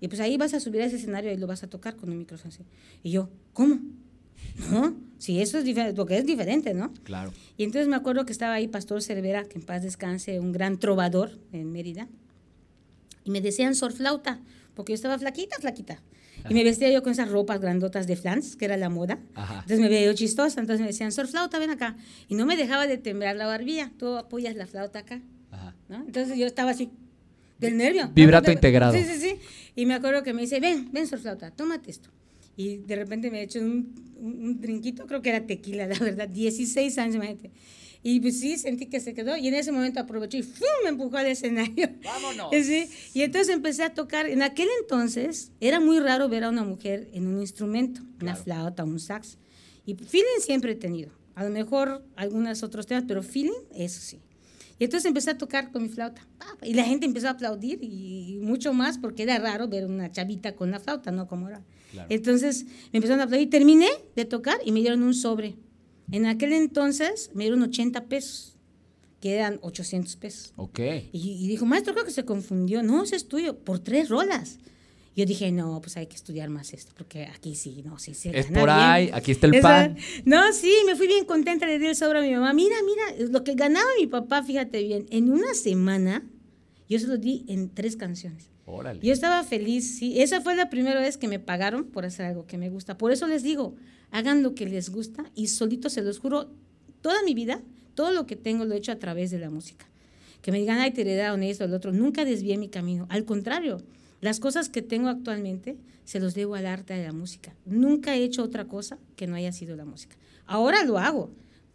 [0.06, 2.10] Y pues ahí vas a subir a ese escenario y lo vas a tocar con
[2.10, 2.62] un micrófono así.
[3.02, 3.80] Y yo, ¿cómo?
[4.70, 4.94] ¿No?
[5.18, 6.94] Sí, eso es diferente, porque es diferente, ¿no?
[7.02, 7.32] Claro.
[7.56, 10.78] Y entonces me acuerdo que estaba ahí Pastor Cervera, que en paz descanse, un gran
[10.78, 12.06] trovador en Mérida,
[13.24, 14.38] y me decían sorflauta,
[14.74, 16.00] porque yo estaba flaquita, flaquita.
[16.48, 19.18] Y me vestía yo con esas ropas grandotas de flans, que era la moda.
[19.36, 21.96] Entonces me veía yo chistosa, entonces me decían, sorflauta, ven acá.
[22.28, 25.20] Y no me dejaba de temblar la barbilla, tú apoyas la flauta acá.
[25.88, 25.96] ¿no?
[25.96, 26.92] Entonces yo estaba así,
[27.58, 28.10] del nervio.
[28.14, 28.92] Vibrato integrado.
[28.92, 29.38] Sí, sí, sí.
[29.76, 32.10] Y me acuerdo que me dice, ven, ven, sorflauta, tómate esto.
[32.56, 36.28] Y de repente me he hecho un, un, trinquito, creo que era tequila, la verdad,
[36.28, 37.52] 16 años, imagínate.
[38.02, 40.66] Y pues sí, sentí que se quedó y en ese momento aprovechó y ¡fum!
[40.84, 41.90] me empujó al escenario.
[42.02, 42.50] ¡Vámonos!
[42.64, 44.28] Sí, y entonces empecé a tocar.
[44.28, 48.84] En aquel entonces era muy raro ver a una mujer en un instrumento, una flauta,
[48.84, 49.38] un sax.
[49.84, 51.10] Y feeling siempre he tenido.
[51.34, 54.20] A lo mejor algunos otros temas, pero feeling, eso sí.
[54.78, 56.26] Y entonces empecé a tocar con mi flauta.
[56.62, 60.54] Y la gente empezó a aplaudir y mucho más porque era raro ver una chavita
[60.54, 61.26] con una flauta, ¿no?
[61.26, 61.62] Como era.
[62.08, 63.48] Entonces me empezaron a aplaudir.
[63.48, 65.56] Terminé de tocar y me dieron un sobre.
[66.12, 68.56] En aquel entonces me dieron 80 pesos,
[69.20, 70.52] que eran 800 pesos.
[70.56, 70.78] Ok.
[70.78, 72.82] Y, y dijo, maestro, creo que se confundió.
[72.82, 74.58] No, ese es tuyo, por tres rolas.
[75.16, 78.30] Yo dije, no, pues hay que estudiar más esto, porque aquí sí, no, sí, sí.
[78.34, 79.96] Es por ahí, aquí está el pan.
[80.26, 82.52] No, sí, me fui bien contenta, di el sobre a mi mamá.
[82.52, 86.22] Mira, mira, lo que ganaba mi papá, fíjate bien, en una semana,
[86.86, 88.50] yo se lo di en tres canciones.
[88.66, 89.00] Órale.
[89.02, 90.20] Yo estaba feliz, sí.
[90.20, 92.98] Esa fue la primera vez que me pagaron por hacer algo que me gusta.
[92.98, 93.74] Por eso les digo,
[94.10, 96.50] hagan lo que les gusta y solito se los juro,
[97.00, 97.62] toda mi vida,
[97.94, 99.86] todo lo que tengo lo he hecho a través de la música.
[100.42, 101.90] Que me digan, ay, te heredaron esto, el otro.
[101.90, 103.06] Nunca desvié mi camino.
[103.08, 103.78] Al contrario,
[104.20, 107.54] las cosas que tengo actualmente se los debo al arte de la música.
[107.64, 110.16] Nunca he hecho otra cosa que no haya sido la música.
[110.46, 111.30] Ahora lo hago,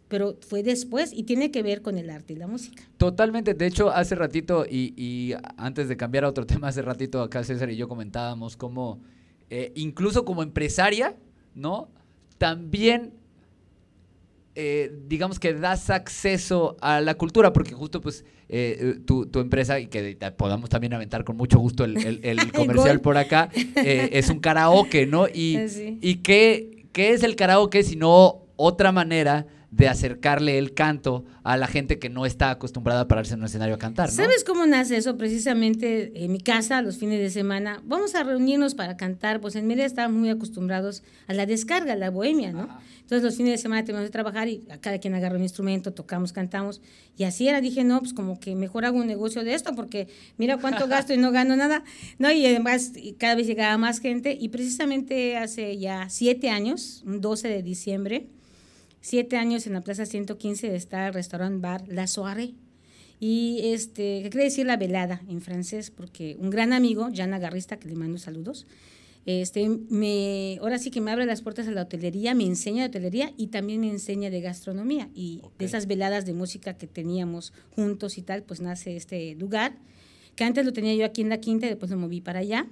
[0.08, 2.82] pero fue después y tiene que ver con el arte y la música.
[2.96, 3.54] Totalmente.
[3.54, 7.70] De hecho, hace ratito, y, antes de cambiar a otro tema, hace ratito acá César
[7.70, 9.00] y yo comentábamos cómo,
[9.50, 11.16] eh, incluso como empresaria,
[11.54, 11.88] ¿no?
[12.38, 13.12] También
[14.54, 19.86] eh, digamos que das acceso a la cultura, porque justo pues eh, tu, empresa, y
[19.86, 21.96] que podamos también aventar con mucho gusto el,
[22.52, 25.26] comercial por acá, eh, es un karaoke, ¿no?
[25.26, 25.58] Y,
[26.02, 31.66] y qué, qué es el karaoke sino otra manera de acercarle el canto a la
[31.66, 34.10] gente que no está acostumbrada a pararse en un escenario a cantar.
[34.10, 34.14] ¿no?
[34.14, 35.16] ¿Sabes cómo nace eso?
[35.16, 39.66] Precisamente en mi casa, los fines de semana, vamos a reunirnos para cantar, pues en
[39.66, 42.68] Mérida estamos muy acostumbrados a la descarga, a la bohemia, ¿no?
[43.00, 45.94] Entonces los fines de semana tenemos que trabajar y a cada quien agarra un instrumento,
[45.94, 46.82] tocamos, cantamos,
[47.16, 50.06] y así era, dije, no, pues como que mejor hago un negocio de esto, porque
[50.36, 51.82] mira cuánto gasto y no gano nada,
[52.18, 52.30] ¿no?
[52.30, 57.48] Y además cada vez llegaba más gente, y precisamente hace ya siete años, un 12
[57.48, 58.26] de diciembre,
[59.02, 62.54] siete años en la Plaza 115 está el restaurante bar La Soirée.
[63.20, 65.90] Y este, ¿qué quiere decir la velada en francés?
[65.90, 68.66] Porque un gran amigo, Jan Agarrista, que le mando saludos,
[69.26, 72.88] este, me, ahora sí que me abre las puertas a la hotelería, me enseña de
[72.88, 75.08] hotelería y también me enseña de gastronomía.
[75.14, 79.76] Y de esas veladas de música que teníamos juntos y tal, pues nace este lugar,
[80.34, 82.66] que antes lo tenía yo aquí en la quinta y después lo moví para allá.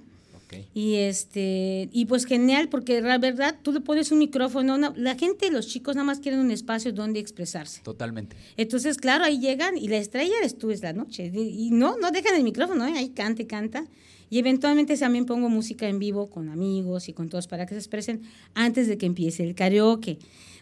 [0.73, 5.51] Y este y pues genial porque la verdad tú le pones un micrófono, la gente,
[5.51, 7.81] los chicos nada más quieren un espacio donde expresarse.
[7.81, 8.35] Totalmente.
[8.57, 12.11] Entonces, claro, ahí llegan y la estrella eres tú es la noche y no no
[12.11, 12.93] dejan el micrófono, ¿eh?
[12.95, 13.85] ahí canta y canta.
[14.29, 17.79] Y eventualmente también pongo música en vivo con amigos y con todos para que se
[17.79, 18.21] expresen
[18.53, 20.19] antes de que empiece el karaoke.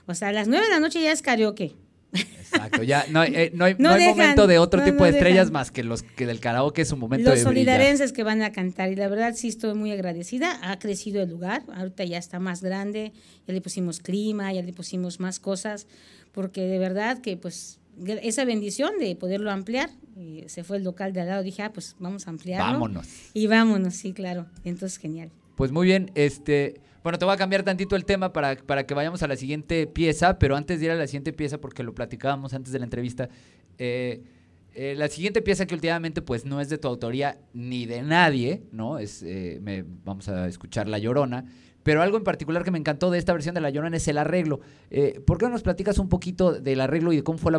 [0.08, 1.76] O sea, a las nueve de la noche ya es karaoke.
[2.14, 5.04] Exacto, ya no hay, eh, no hay, No no hay dejan, momento de otro tipo
[5.04, 5.54] de estrellas dejan.
[5.54, 8.52] más que los que del karaoke es su momento Los de solidarenses que van a
[8.52, 10.60] cantar y la verdad sí estoy muy agradecida.
[10.64, 13.14] Ha crecido el lugar, ahorita ya está más grande,
[13.48, 15.88] ya le pusimos clima, ya le pusimos más cosas,
[16.32, 21.14] porque de verdad que pues esa bendición de poderlo ampliar, eh, se fue el local
[21.14, 22.74] de al lado, dije, ah, pues vamos a ampliarlo.
[22.74, 23.08] Vámonos.
[23.34, 24.48] Y vámonos, sí, claro.
[24.64, 25.32] Entonces, genial.
[25.56, 28.94] Pues muy bien, este, bueno, te voy a cambiar tantito el tema para, para que
[28.94, 31.94] vayamos a la siguiente pieza, pero antes de ir a la siguiente pieza, porque lo
[31.96, 33.30] platicábamos antes de la entrevista,
[33.78, 34.22] eh,
[34.76, 38.64] eh, la siguiente pieza que últimamente pues no es de tu autoría ni de nadie,
[38.72, 39.00] ¿no?
[39.00, 41.46] Es, eh, me- vamos a escuchar La Llorona,
[41.82, 44.18] pero algo en particular que me encantó de esta versión de La Llorona es el
[44.18, 44.60] arreglo.
[44.92, 47.52] Eh, ¿Por qué no nos platicas un poquito del arreglo y de cómo fue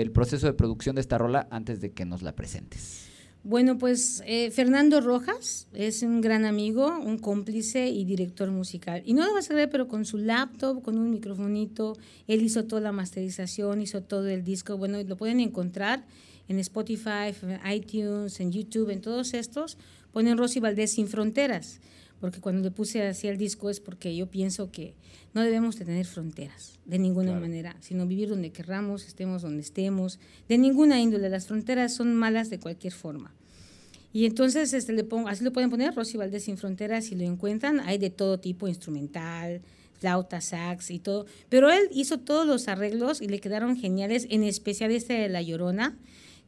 [0.00, 3.09] el proceso de producción de esta rola antes de que nos la presentes?
[3.42, 9.02] Bueno, pues eh, Fernando Rojas es un gran amigo, un cómplice y director musical.
[9.06, 12.64] Y no lo vas a creer, pero con su laptop, con un microfonito, él hizo
[12.66, 14.76] toda la masterización, hizo todo el disco.
[14.76, 16.04] Bueno, lo pueden encontrar
[16.48, 19.78] en Spotify, en iTunes, en YouTube, en todos estos.
[20.12, 21.80] Ponen Rosy Valdés Sin Fronteras,
[22.20, 24.94] porque cuando le puse así el disco es porque yo pienso que
[25.34, 27.40] no debemos de tener fronteras, de ninguna Claro.
[27.40, 30.18] manera, sino vivir donde querramos, estemos donde estemos,
[30.48, 31.28] de ninguna índole.
[31.30, 33.32] Las fronteras son malas de cualquier forma.
[34.12, 37.22] Y entonces este, le pongo, así lo pueden poner, Rosy Valdés Sin Fronteras, si lo
[37.24, 39.60] encuentran, hay de todo tipo, instrumental,
[40.00, 41.26] flauta, sax y todo.
[41.48, 45.42] Pero él hizo todos los arreglos y le quedaron geniales, en especial este de La
[45.42, 45.96] Llorona,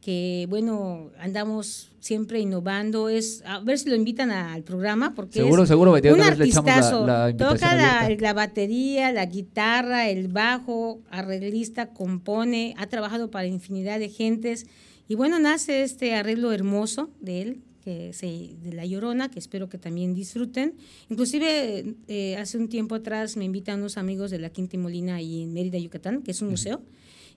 [0.03, 5.39] que bueno, andamos siempre innovando, es a ver si lo invitan a- al programa, porque
[5.39, 7.07] Seguro, es seguro, un la- artistazo.
[7.07, 13.47] la invitación Toca la, la batería, la guitarra, el bajo, arreglista, compone, ha trabajado para
[13.47, 14.67] infinidad de gentes.
[15.09, 19.69] Y bueno, nace este arreglo hermoso de él, que se, de La Llorona, que espero
[19.69, 20.75] que también disfruten.
[21.11, 25.15] Inclusive eh, hace un tiempo atrás me invitan unos amigos de la Quinta y Molina
[25.17, 26.83] ahí en Mérida, Yucatán, que es un museo,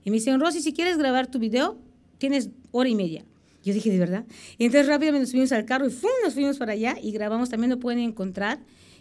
[0.04, 1.78] y me dicen, Rosy, si quieres grabar tu video,
[2.18, 3.24] tienes hora y media.
[3.64, 4.24] Yo dije, ¿de verdad?
[4.58, 6.10] Y entonces rápidamente nos subimos al carro y ¡fum!
[6.24, 7.50] nos fuimos para allá y grabamos.
[7.50, 8.60] También lo pueden encontrar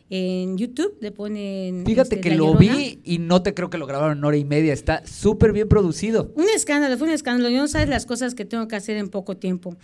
[0.09, 1.83] en YouTube, le ponen...
[1.85, 2.75] Fíjate este, que lo Llorona.
[2.75, 4.71] vi y no te creo que lo grabaron en hora y media.
[4.73, 6.31] Está súper bien producido.
[6.35, 7.49] Un escándalo, fue un escándalo.
[7.49, 9.75] Yo no sabes las cosas que tengo que hacer en poco tiempo.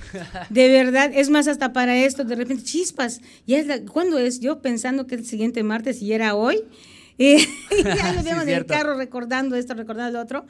[0.52, 3.20] De verdad, es más, hasta para esto, de repente, chispas.
[3.48, 4.40] Ya es la- ¿Cuándo es?
[4.40, 6.62] Yo pensando que el siguiente martes y era hoy.
[7.18, 7.38] Eh,
[7.72, 10.46] y ya lo Sí, vemos en el carro recordando esto, recordando lo otro.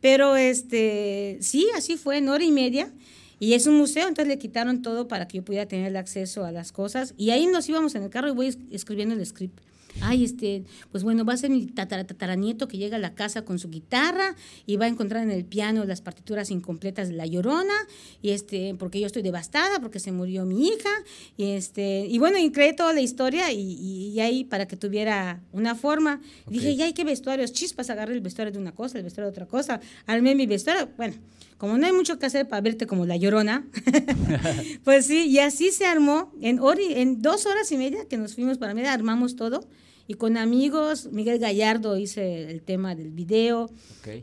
[0.00, 2.92] Pero este, sí, así fue, en hora y media.
[3.40, 6.44] Y es un museo, entonces le quitaron todo para que yo pudiera tener el acceso
[6.44, 7.14] a las cosas.
[7.16, 9.58] Y ahí nos íbamos en el carro y voy es- escribiendo el script.
[10.00, 13.42] Ay, este, pues bueno, va a ser mi tatara, tataranieto que llega a la casa
[13.44, 14.34] con su guitarra
[14.66, 17.74] y va a encontrar en el piano las partituras incompletas de La Llorona,
[18.20, 20.90] y este, porque yo estoy devastada, porque se murió mi hija,
[21.36, 24.76] y este, y bueno, y creé toda la historia y, y- y ahí para que
[24.76, 26.20] tuviera una forma.
[26.48, 29.32] Dije, ya hay que vestuarios, chispas, agarré el vestuario de una cosa, el vestuario de
[29.32, 31.14] otra cosa, armé mi vestuario, bueno,
[31.58, 33.64] como no hay mucho que hacer para verte como La Llorona,
[34.84, 36.32] pues sí, y así se armó.
[36.40, 39.66] En, en dos horas y media que nos fuimos para Mérida, armamos todo.
[40.06, 43.70] Y con amigos, Miguel Gallardo hice el tema del video,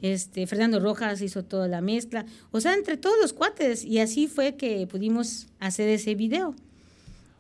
[0.04, 2.26] este, Fernando Rojas hizo toda la mezcla.
[2.52, 3.84] O sea, entre todos los cuates.
[3.84, 6.50] Y así fue que pudimos hacer ese video.
[6.50, 6.56] Un-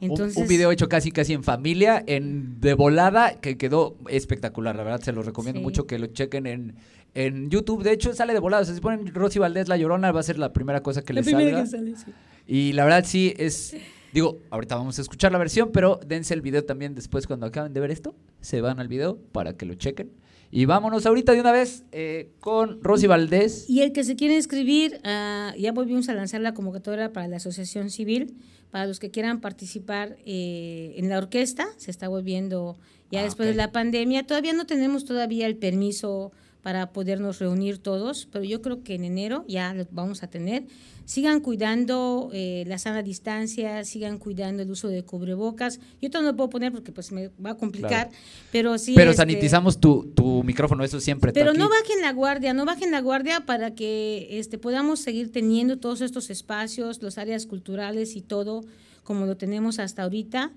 [0.10, 4.76] Entonces, un, video hecho casi casi en familia, en de volada, que quedó espectacular.
[4.76, 5.64] La verdad, se los recomiendo Sí.
[5.64, 6.74] mucho que lo chequen en,
[7.14, 7.84] en YouTube.
[7.84, 8.64] De hecho, sale de volada.
[8.64, 11.14] O sea, si ponen Rosy Valdés La Llorona, va a ser la primera cosa que
[11.14, 11.64] la les primera salga.
[11.64, 12.12] que sale, sí.
[12.48, 13.76] Y la verdad sí es...
[14.14, 17.74] Digo, ahorita vamos a escuchar la versión, pero dense el video también después cuando acaben
[17.74, 18.14] de ver esto.
[18.42, 20.12] Se van al video para que lo chequen.
[20.54, 23.70] Y vámonos ahorita de una vez eh, con Rosy Valdés.
[23.70, 27.38] Y el que se quiere inscribir, ah, ya volvimos a lanzar la convocatoria para la
[27.38, 28.36] Asociación Civil,
[28.70, 32.78] para los que quieran participar eh, en la orquesta, se está volviendo
[33.12, 34.28] ya Ah, después de la pandemia.
[34.28, 39.04] Todavía no tenemos todavía el permiso para podernos reunir todos, pero yo creo que en
[39.04, 40.66] enero ya lo vamos a tener.
[41.06, 45.80] Sigan cuidando eh, la sana distancia, sigan cuidando el uso de cubrebocas.
[46.02, 48.24] Yo todo no lo puedo poner porque pues me va a complicar, Claro.
[48.52, 48.94] pero sí.
[48.96, 51.34] pero este, sanitizamos tu, tu micrófono, eso siempre.
[51.34, 55.80] pero no bajen la guardia, no bajen la guardia para que este, podamos seguir teniendo
[55.80, 58.64] todos estos espacios, los áreas culturales y todo
[59.04, 60.52] como lo tenemos hasta ahorita.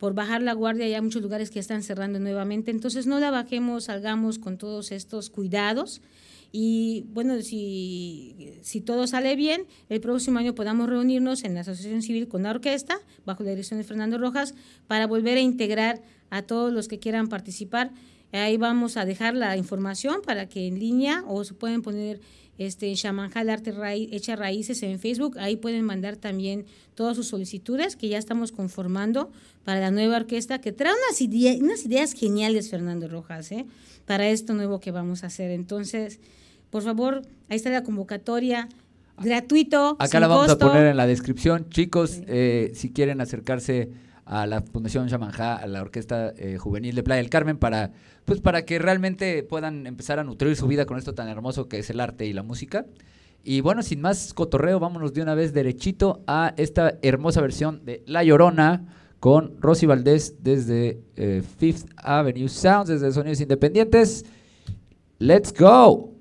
[0.00, 3.30] Por bajar la guardia hay muchos lugares que ya están cerrando nuevamente, entonces no la
[3.30, 6.00] bajemos, salgamos con todos estos cuidados
[6.52, 12.00] y bueno, si, si todo sale bien, el próximo año podamos reunirnos en la Asociación
[12.00, 14.54] Civil con la orquesta, bajo la dirección de Fernando Rojas,
[14.86, 17.90] para volver a integrar a todos los que quieran participar.
[18.32, 22.20] Ahí vamos a dejar la información para que en línea o se pueden poner
[22.60, 25.38] este Shamanjal Arte Raí- Hecha Raíces en Facebook.
[25.38, 29.30] Ahí pueden mandar también todas sus solicitudes que ya estamos conformando
[29.64, 33.64] para la nueva orquesta que trae unas, idea- unas ideas geniales, Fernando Rojas, ¿eh?
[34.04, 35.50] para esto nuevo que vamos a hacer.
[35.50, 36.20] Entonces,
[36.68, 38.68] por favor, ahí está la convocatoria,
[39.18, 39.96] gratuito.
[39.98, 40.66] Acá sin la vamos costo.
[40.66, 41.66] a poner en la descripción.
[41.70, 42.24] Chicos, Sí.
[42.26, 43.88] eh, si quieren acercarse
[44.30, 47.90] a la Fundación Shamanjá, a la Orquesta eh, Juvenil de Playa del Carmen, para,
[48.24, 51.80] pues, para que realmente puedan empezar a nutrir su vida con esto tan hermoso que
[51.80, 52.86] es el arte y la música.
[53.42, 58.04] Y bueno, sin más cotorreo, vámonos de una vez derechito a esta hermosa versión de
[58.06, 58.86] La Llorona
[59.18, 64.24] con Rosy Valdés desde eh, Fifth Avenue Sounds, desde Sonidos Independientes.
[65.18, 66.19] ¡Let's go!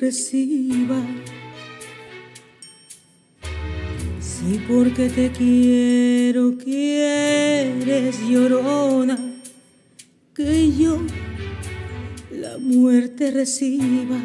[0.00, 0.96] Reciba.
[4.18, 9.18] Sí, porque te quiero, quieres, llorona,
[10.34, 10.96] que yo
[12.30, 14.16] la muerte reciba.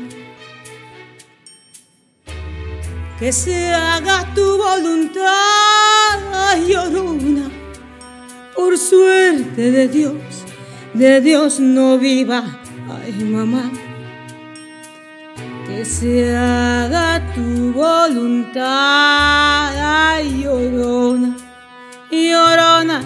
[3.19, 5.25] Que se haga tu voluntad,
[6.67, 7.49] llorona,
[8.55, 10.13] por suerte de Dios,
[10.93, 13.84] de Dios no viva, ay mamá.
[15.67, 18.63] Que se haga tu voluntad,
[19.77, 21.35] ay llorona,
[22.11, 23.01] llorona,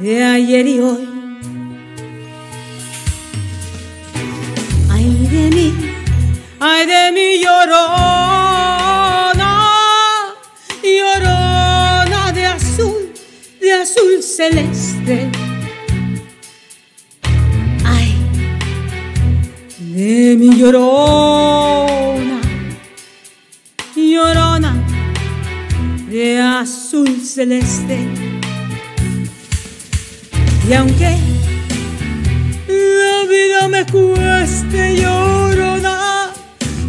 [0.00, 1.08] de ayer y hoy.
[4.90, 5.74] Ay de mí,
[6.60, 8.72] ay de mi llorona,
[10.82, 13.12] llorona de azul,
[13.60, 15.43] de azul celeste.
[19.94, 22.40] De mi llorona,
[23.94, 24.74] llorona
[26.08, 27.98] de azul celeste.
[30.68, 31.16] Y aunque
[32.66, 36.32] la vida me cueste llorona,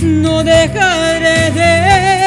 [0.01, 2.24] no dejaré de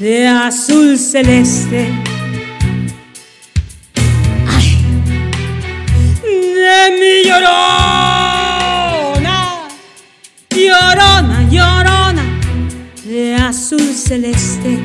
[0.00, 1.86] de azul celeste.
[4.48, 4.68] Ay,
[6.24, 7.48] de mi llorona,
[10.50, 12.24] llorona, llorona
[13.04, 14.79] de azul celeste.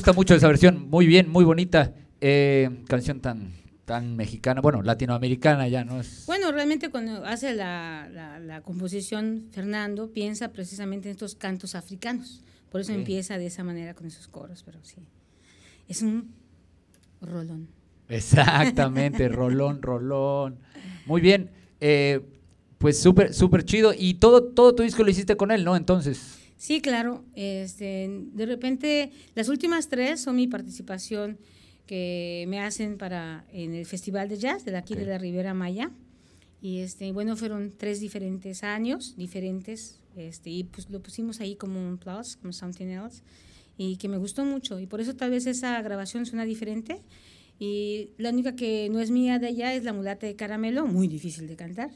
[0.00, 0.88] Gusta mucho esa versión.
[0.88, 1.92] Muy bien, muy bonita.
[2.22, 3.52] Eh, canción tan,
[3.84, 6.00] tan mexicana, bueno, latinoamericana ya, ¿no?
[6.00, 11.74] Es, Bueno, realmente cuando hace la, la- la composición, Fernando piensa precisamente en estos cantos
[11.74, 12.42] africanos.
[12.70, 14.96] Por eso empieza de esa manera con esos coros, pero sí.
[15.88, 16.32] Es un
[17.20, 17.68] rolón.
[18.08, 20.58] Exactamente, rolón, rolón.
[21.04, 21.50] Muy bien.
[21.80, 22.20] eh,
[22.78, 23.92] pues súper, súper chido.
[23.96, 25.76] Y todo, todo tu disco lo hiciste con él, ¿no?
[25.76, 26.38] Entonces.
[26.60, 27.24] Sí, claro.
[27.34, 31.38] Este, de repente, las últimas tres son mi participación
[31.86, 35.00] que me hacen para en el Festival de Jazz de aquí Ok.
[35.00, 35.90] de la Ribera Maya.
[36.60, 41.80] Y este, bueno, fueron tres diferentes años, diferentes, este, y pues lo pusimos ahí como
[41.80, 43.22] un plus, como something else,
[43.78, 44.78] y que me gustó mucho.
[44.80, 47.00] Y por eso tal vez esa grabación suena diferente.
[47.58, 51.08] Y la única que no es mía de allá es La mulata de caramelo, muy
[51.08, 51.90] difícil de cantar.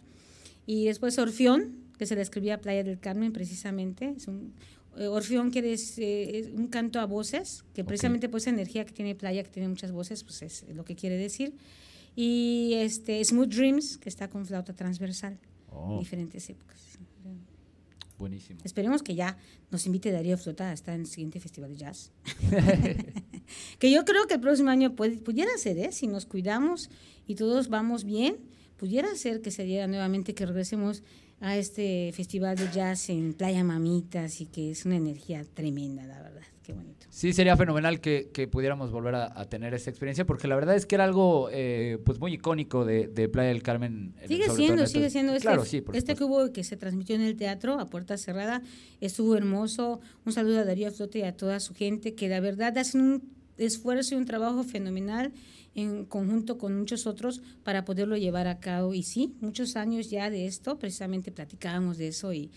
[0.64, 4.12] Y después Orfeón, que se le escribía a Playa del Carmen precisamente.
[4.16, 4.52] Es un,
[4.98, 8.92] eh, Orfeón es, eh, es un canto a voces, que precisamente por esa energía que
[8.92, 11.54] tiene Playa, que tiene muchas voces, pues es lo que quiere decir.
[12.14, 15.38] Y este Smooth Dreams, que está con flauta transversal,
[15.76, 16.80] Oh, diferentes épocas.
[18.18, 18.60] buenísimo.
[18.64, 19.36] Esperemos que ya
[19.72, 22.12] nos invite Darío Flota a estar en el siguiente festival de jazz.
[23.78, 25.90] que yo creo que el próximo año puede- pudiera ser, ¿eh?
[25.92, 26.90] si nos cuidamos
[27.26, 28.36] y todos vamos bien,
[28.76, 31.02] pudiera ser que se diera nuevamente que regresemos
[31.44, 36.22] a este festival de jazz en Playa Mamitas y que es una energía tremenda, la
[36.22, 36.40] verdad.
[36.62, 37.06] Qué bonito.
[37.10, 40.74] Sí, sería fenomenal que, que pudiéramos volver a, a tener esa experiencia, porque la verdad
[40.74, 44.14] es que era algo eh, pues muy icónico de, de Playa del Carmen.
[44.26, 45.34] Sigue siendo, sigue siendo.
[45.34, 48.16] Este, Claro, sí, por este que hubo que se transmitió en el teatro a puerta
[48.16, 48.62] cerrada
[49.02, 50.00] estuvo hermoso.
[50.24, 53.34] Un saludo a Darío Flote y a toda su gente que la verdad hacen un
[53.58, 55.34] esfuerzo y un trabajo fenomenal
[55.74, 58.94] en conjunto con muchos otros para poderlo llevar a cabo.
[58.94, 62.50] Y sí, muchos años ya de esto, precisamente platicábamos de eso y,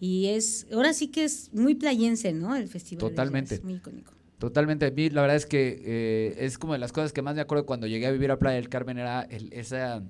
[0.00, 2.56] y es, ahora sí que es muy playense, ¿no?
[2.56, 3.10] El festival.
[3.10, 3.60] Totalmente.
[3.62, 4.12] muy icónico.
[4.38, 4.86] Totalmente.
[4.86, 7.40] A mí, la verdad es que eh, es como de las cosas que más me
[7.42, 10.02] acuerdo cuando llegué a vivir a Playa del Carmen, era el- esa.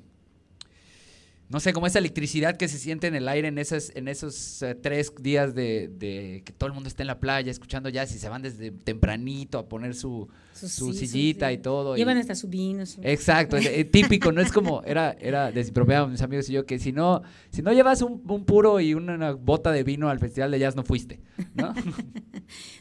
[1.52, 4.62] No sé, como esa electricidad que se siente en el aire en, esas, en esos
[4.62, 8.14] eh, tres días de, de que todo el mundo está en la playa escuchando jazz
[8.14, 11.94] y se van desde tempranito a poner su, su sí, sillita y todo.
[11.94, 12.82] y- Llevan hasta su vino.
[13.02, 13.58] Exacto,
[13.90, 17.60] típico, no es como, era, era, desbromeábamos mis amigos y yo, que si no, si
[17.60, 20.74] no llevas un, un puro y una, una bota de vino al festival de jazz
[20.74, 21.20] no fuiste,
[21.54, 21.74] ¿no?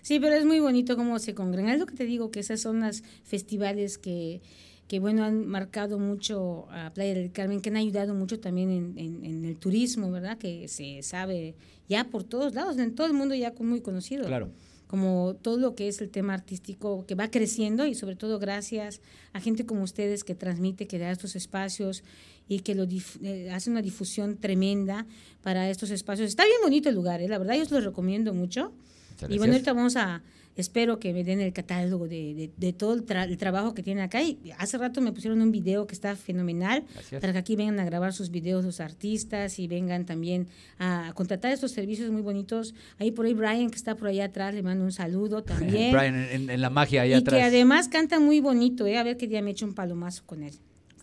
[0.02, 1.72] Sí, pero es muy bonito cómo se congregan.
[1.74, 4.42] Es lo que te digo, que esas son las festivales que,
[4.92, 8.98] que bueno, han marcado mucho a Playa del Carmen, que han ayudado mucho también en,
[8.98, 10.38] en- en el turismo, ¿verdad?
[10.38, 11.56] Que se sabe
[11.88, 14.26] ya por todos lados, en todo el mundo ya muy conocido.
[14.26, 14.50] claro.
[14.88, 19.00] Como todo lo que es el tema artístico que va creciendo y sobre todo gracias
[19.32, 22.04] a gente como ustedes que transmite, que da estos espacios
[22.50, 25.06] y que lo dif- eh, hace una difusión tremenda
[25.42, 26.28] para estos espacios.
[26.28, 27.30] Está bien bonito el lugar, ¿eh?
[27.30, 28.74] la verdad yo os lo recomiendo mucho.
[29.30, 30.22] Y bueno, ahorita vamos a,
[30.56, 33.84] espero que me den el catálogo de, de- de todo el, tra- el trabajo que
[33.84, 34.22] tienen acá.
[34.22, 37.22] Y hace rato me pusieron un video que está fenomenal Gracias.
[37.22, 40.48] para que aquí vengan a grabar sus videos los artistas y vengan también
[40.80, 42.74] a contratar estos servicios muy bonitos.
[43.00, 45.92] Ahí por ahí Brian, que está por allá atrás, le mando un saludo también.
[45.94, 47.38] Brian, en, en la magia y atrás.
[47.40, 48.98] que además canta muy bonito, ¿eh?
[48.98, 50.54] A ver qué día me echo un palomazo con él.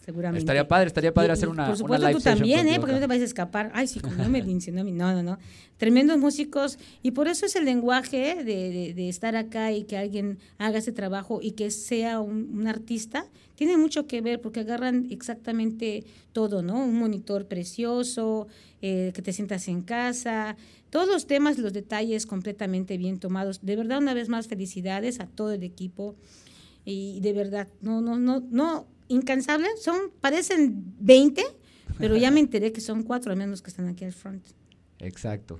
[0.08, 0.38] Seguramente.
[0.38, 2.80] Estaría padre, estaría padre Y- hacer una- Por una supuesto, live tú también, ¿eh?
[2.80, 3.70] Porque no te vayas a escapar.
[3.74, 4.82] Ay, sí, como no me mencionó.
[4.84, 5.38] No, no, no.
[5.76, 6.78] Tremendos músicos.
[7.02, 10.78] Y por eso es el lenguaje de, de- de estar acá y que alguien haga
[10.78, 13.26] ese trabajo y que sea un, un artista.
[13.54, 16.82] Tiene mucho que ver porque agarran exactamente todo, ¿no?
[16.84, 18.46] Un monitor precioso,
[18.80, 20.56] eh, que te sientas en casa.
[20.90, 23.60] Todos los temas, los detalles completamente bien tomados.
[23.62, 26.14] De verdad, una vez más, felicidades a todo el equipo
[26.84, 31.42] y de verdad, no, no, no, no, incansables, son, parecen 20,
[31.98, 34.44] pero ya me enteré que son cuatro, al menos que están aquí al front.
[35.00, 35.58] Exacto.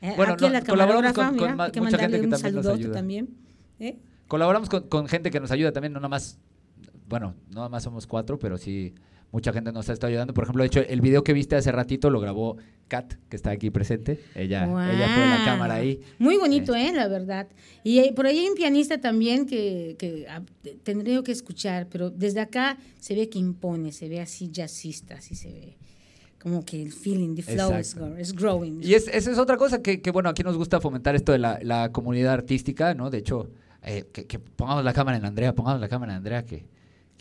[0.00, 2.24] Eh, Bueno, aquí no, la colaboramos camarógrafa, con- con mira, hay que mucha gente que
[2.26, 2.92] un también nos ayuda.
[2.94, 3.28] también.
[3.80, 3.98] ¿eh?
[4.28, 6.38] Colaboramos con, con gente que nos ayuda también, no nada más,
[7.08, 8.94] bueno, no nada más somos cuatro, pero sí
[9.32, 10.32] mucha gente nos ha estado ayudando.
[10.34, 12.56] Por ejemplo, de hecho, el video que viste hace ratito lo grabó
[12.88, 14.20] Kat, que está aquí presente.
[14.34, 16.00] Ella, ella fue la cámara ahí.
[16.18, 16.92] Muy bonito, ¿eh?
[16.94, 17.48] La verdad.
[17.82, 21.88] Y eh, por ahí hay un pianista también que, que ah, te- tendría que escuchar,
[21.90, 25.76] pero desde acá se ve que impone, se ve así jazzista, así se ve.
[26.40, 27.78] Como que el feeling, the flow
[28.18, 28.80] is, growing.
[28.82, 31.38] Y es, esa es otra cosa que, que, bueno, aquí nos gusta fomentar esto de
[31.38, 33.08] la, la comunidad artística, ¿no?
[33.08, 33.48] De hecho,
[33.82, 36.66] eh, que, que pongamos la cámara en Andrea, pongamos la cámara en Andrea, que,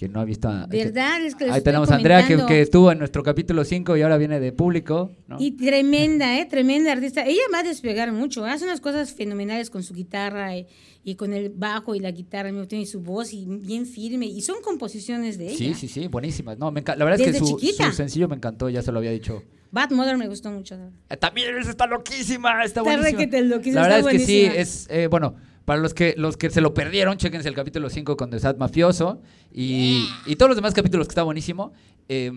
[0.03, 0.67] que no ha visto a...
[0.69, 1.25] que- ¿Verdad?
[1.25, 4.17] Es que ahí tenemos a Andrea, que, que estuvo en nuestro capítulo 5 y ahora
[4.17, 5.37] viene de público, ¿no?
[5.39, 6.45] Y tremenda, ¿eh?
[6.45, 7.23] Tremenda artista.
[7.25, 8.45] Ella va a despegar mucho.
[8.45, 8.49] ¿eh?
[8.49, 10.67] Hace unas cosas fenomenales con su guitarra y,
[11.05, 14.25] y con el bajo y la guitarra y su voz y bien firme.
[14.25, 15.57] Y son composiciones de ella.
[15.57, 16.57] Sí, sí, sí, buenísimas.
[16.57, 18.99] No, me la verdad es que Desde su, su sencillo me encantó, ya se lo
[18.99, 19.41] había dicho.
[19.71, 20.75] Bad Mother me gustó mucho.
[21.09, 23.19] Eh, También está loquísima, está, Está buenísima.
[23.19, 25.35] requete loquísima, La verdad está es que sí, es, eh, bueno,
[25.65, 28.57] para los que los que se lo perdieron, chéquense el capítulo 5 con The Sad
[28.57, 31.73] Mafioso y, y todos los demás capítulos que está buenísimo.
[32.09, 32.31] Eh,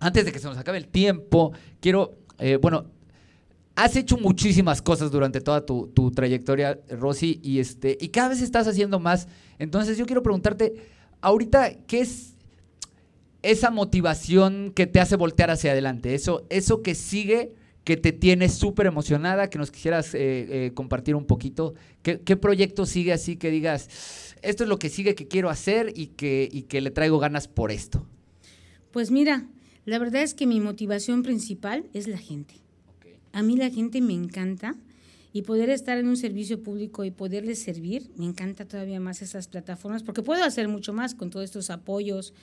[0.00, 2.86] antes de que se nos acabe el tiempo, quiero, eh, bueno,
[3.74, 8.42] has hecho muchísimas cosas durante toda tu, tu trayectoria, Rosy, y, este, y cada vez
[8.42, 9.28] estás haciendo más.
[9.58, 10.74] Entonces yo quiero preguntarte,
[11.20, 12.34] ahorita, ¿qué es
[13.42, 16.14] esa motivación que te hace voltear hacia adelante?
[16.14, 17.54] Eso, eso que sigue,
[17.88, 21.72] que te tiene súper emocionada, que nos quisieras eh, eh, compartir un poquito.
[22.02, 25.94] ¿Qué, qué proyecto sigue así que digas, esto es lo que sigue que quiero hacer
[25.96, 28.06] y que, y que le traigo ganas por esto?
[28.90, 29.46] Pues mira,
[29.86, 32.56] la verdad es que mi motivación principal es la gente.
[33.32, 34.76] A mí la gente me encanta
[35.32, 39.48] y poder estar en un servicio público y poderles servir, me encanta todavía más esas
[39.48, 42.34] plataformas porque puedo hacer mucho más con todos estos apoyos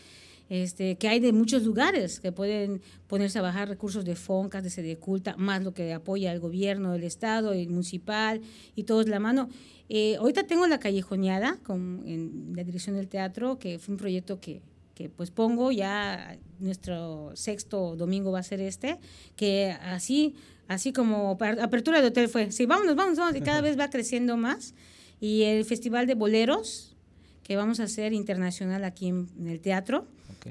[0.50, 4.70] este, que hay de muchos lugares que pueden ponerse a bajar recursos de FONCAS, de
[4.70, 8.41] Sedeculta, más lo que apoya el gobierno, el Estado, el municipal
[8.76, 9.50] y todos la mano.
[9.89, 14.39] Eh, ahorita tengo la callejoneada con, en la dirección del teatro, que fue un proyecto
[14.39, 14.62] que,
[14.93, 19.00] que pues pongo ya nuestro sexto domingo va a ser este,
[19.36, 20.36] que así,
[20.68, 24.38] así como apertura de hotel fue, sí, vámonos, vámonos, vámonos, y cada vez va creciendo
[24.38, 24.74] más.
[25.20, 26.96] Y el Festival de Boleros,
[27.43, 30.08] que vamos a hacer internacional aquí en, en el teatro,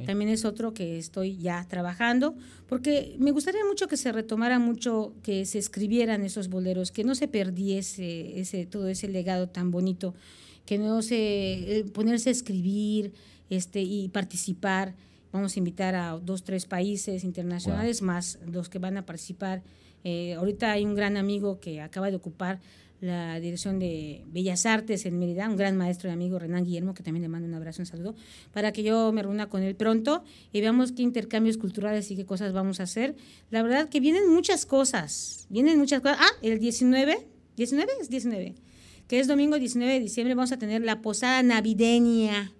[0.06, 2.34] También es otro que estoy ya trabajando,
[2.68, 7.14] porque me gustaría mucho que se retomara mucho, que se escribieran esos boleros, que no
[7.14, 10.14] se perdiese ese, todo ese legado tan bonito,
[10.66, 13.12] que no se eh, ponerse a escribir
[13.50, 14.94] este, y participar.
[15.32, 19.62] Vamos a invitar a dos, tres países internacionales, más los que van a participar.
[20.04, 22.60] Eh, ahorita hay un gran amigo que acaba de ocupar
[23.04, 27.02] la dirección de Bellas Artes en Mérida, un gran maestro y amigo, Renan Guillermo, que
[27.02, 28.14] también le mando un abrazo, un saludo,
[28.52, 32.24] para que yo me reúna con él pronto y veamos qué intercambios culturales y qué
[32.24, 33.14] cosas vamos a hacer.
[33.50, 36.18] La verdad que vienen muchas cosas, vienen muchas cosas.
[36.20, 37.26] Ah, el 19,
[37.56, 38.54] 19 es 19,
[39.06, 42.52] que es domingo 19 de diciembre, vamos a tener la posada navideña,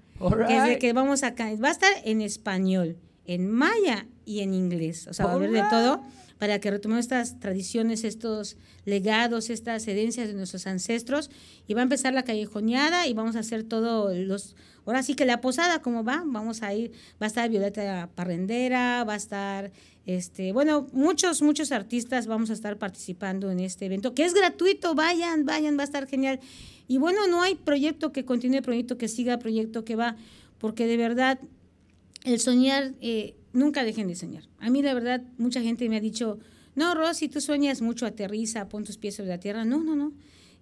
[0.47, 4.53] que es de que vamos a, va a estar en español, en maya y en
[4.53, 6.03] inglés, o sea, va a haber de todo
[6.45, 11.31] para que retomemos estas tradiciones, estos legados, estas herencias de nuestros ancestros.
[11.67, 14.55] Y va a empezar la callejoneada y vamos a hacer todo los...
[14.85, 16.23] Ahora sí que la posada, ¿cómo va?
[16.27, 19.73] Vamos a ir, va a estar Violeta Parrendera, va a estar,
[20.05, 24.95] este, bueno, muchos, muchos artistas vamos a estar participando en este evento, que es gratuito,
[24.95, 26.41] vayan, vayan, va a estar genial.
[26.89, 30.17] Y bueno, no hay proyecto que continúe, proyecto que siga, proyecto que va,
[30.59, 31.41] porque de verdad
[32.25, 34.45] el soñar, eh, nunca dejen de soñar.
[34.59, 36.39] A mí, la verdad, mucha gente me ha dicho,
[36.75, 39.65] no, Rosy, tú sueñas mucho, aterriza, pon tus pies sobre la tierra.
[39.65, 40.13] No, no, no.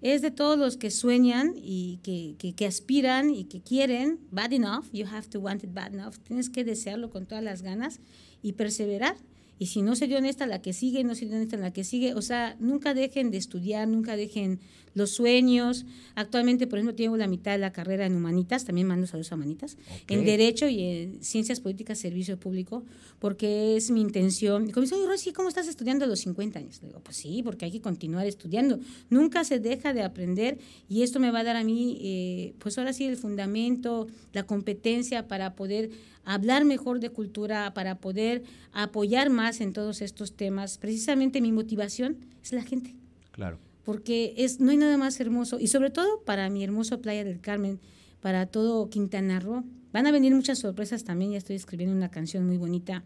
[0.02, 4.52] Es de todos los que sueñan y que, que, que aspiran y que quieren, bad
[4.52, 6.16] enough, you have to want it bad enough.
[6.18, 8.00] Tienes que desearlo con todas las ganas
[8.42, 9.16] y perseverar.
[9.62, 11.56] Y si no se dio en esta, la que sigue, no se dio en esta,
[11.56, 12.14] la que sigue.
[12.14, 14.58] O sea, nunca dejen de estudiar, nunca dejen
[14.92, 15.86] los sueños.
[16.16, 19.36] Actualmente, por ejemplo, tengo la mitad de la carrera en Humanitas, también mando saludos a
[19.36, 19.76] Humanitas,
[20.08, 20.24] en.
[20.24, 22.82] Derecho y en Ciencias Políticas, Servicio Público,
[23.20, 24.68] porque es mi intención.
[24.68, 26.82] Y como dice, oye, Rosy, ¿cómo estás estudiando a los 50 años?
[26.82, 28.80] Le digo, pues sí, porque hay que continuar estudiando.
[29.10, 30.58] Nunca se deja de aprender
[30.88, 34.42] y esto me va a dar a mí, eh, pues ahora sí, el fundamento, la
[34.42, 35.90] competencia para poder
[36.24, 38.42] hablar mejor de cultura, para poder
[38.72, 40.78] apoyar más en todos estos temas.
[40.78, 42.94] Precisamente mi motivación es la gente.
[43.32, 43.58] Claro.
[43.84, 47.40] Porque es, no hay nada más hermoso, y sobre todo para mi hermoso Playa del
[47.40, 47.80] Carmen,
[48.20, 49.64] para todo Quintana Roo.
[49.92, 53.02] Van a venir muchas sorpresas también, ya estoy escribiendo una canción muy bonita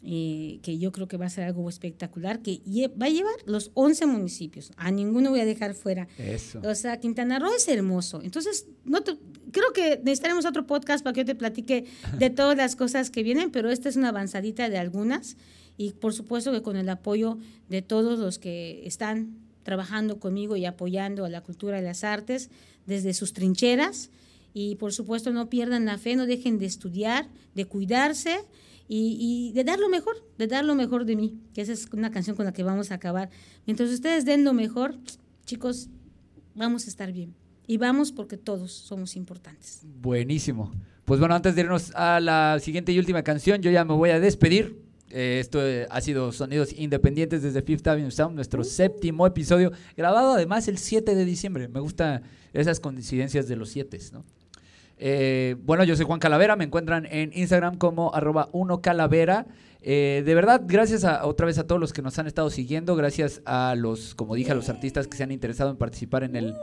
[0.00, 2.60] eh, que yo creo que va a ser algo espectacular, que
[3.00, 4.70] va a llevar los 11 municipios.
[4.76, 6.06] A ninguno voy a dejar fuera.
[6.18, 6.60] Eso.
[6.64, 8.22] O sea, Quintana Roo es hermoso.
[8.22, 11.86] Entonces, no creo que necesitaremos otro podcast para que yo te platique
[12.16, 15.36] de todas las cosas que vienen, pero esta es una avanzadita de algunas.
[15.76, 17.38] Y por supuesto que con el apoyo
[17.68, 22.50] de todos los que están trabajando conmigo y apoyando a la cultura y las artes
[22.86, 24.10] desde sus trincheras.
[24.54, 28.38] Y por supuesto no pierdan la fe, no dejen de estudiar, de cuidarse
[28.88, 32.10] y, de dar lo mejor, de dar lo mejor de mí, que esa es una
[32.10, 33.28] canción con la que vamos a acabar.
[33.66, 34.94] Mientras ustedes den lo mejor,
[35.44, 35.88] chicos,
[36.54, 37.34] vamos a estar bien.
[37.66, 39.82] Y vamos porque todos somos importantes.
[40.00, 40.72] Buenísimo.
[41.04, 44.08] Pues bueno, antes de irnos a la siguiente y última canción, yo ya me voy
[44.10, 44.82] a despedir.
[45.10, 50.34] Eh, esto eh, ha sido Sonidos Independientes desde Fifth Avenue Sound, nuestro séptimo episodio, grabado
[50.34, 51.68] además el 7 de diciembre.
[51.68, 52.22] Me gustan
[52.52, 54.24] esas coincidencias de los 7, ¿no?
[54.98, 59.46] Eh, bueno, yo soy Juan Calavera, me encuentran en Instagram como arroba uno calavera.
[59.80, 62.96] Eh, de verdad, gracias a, otra vez a todos los que nos han estado siguiendo,
[62.96, 66.34] gracias a los, como dije, a los artistas que se han interesado en participar en
[66.34, 66.54] el,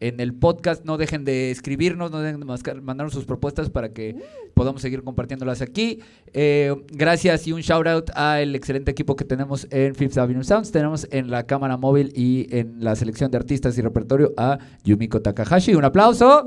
[0.00, 0.84] en el podcast.
[0.84, 2.46] No dejen de escribirnos, no dejen de
[2.80, 4.16] mandarnos sus propuestas para que
[4.54, 6.00] podamos seguir compartiéndolas aquí.
[6.32, 10.72] Eh, gracias y un shout out al excelente equipo que tenemos en Fifth Avenue Sounds.
[10.72, 15.22] Tenemos en la cámara móvil y en la selección de artistas y repertorio a Yumiko
[15.22, 15.74] Takahashi.
[15.76, 16.44] Un aplauso.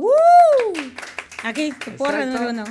[1.47, 2.63] Aquí, porra número uno.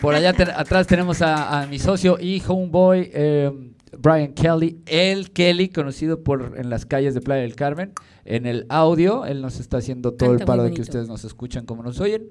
[0.00, 6.22] Por allá atrás tenemos a, mi socio y homeboy, em, Brian Kelly, el Kelly, conocido
[6.22, 7.92] por en las calles de Playa del Carmen,
[8.24, 9.26] en el audio.
[9.26, 12.30] Él nos está haciendo todo el palo de que ustedes nos escuchan como nos oyen.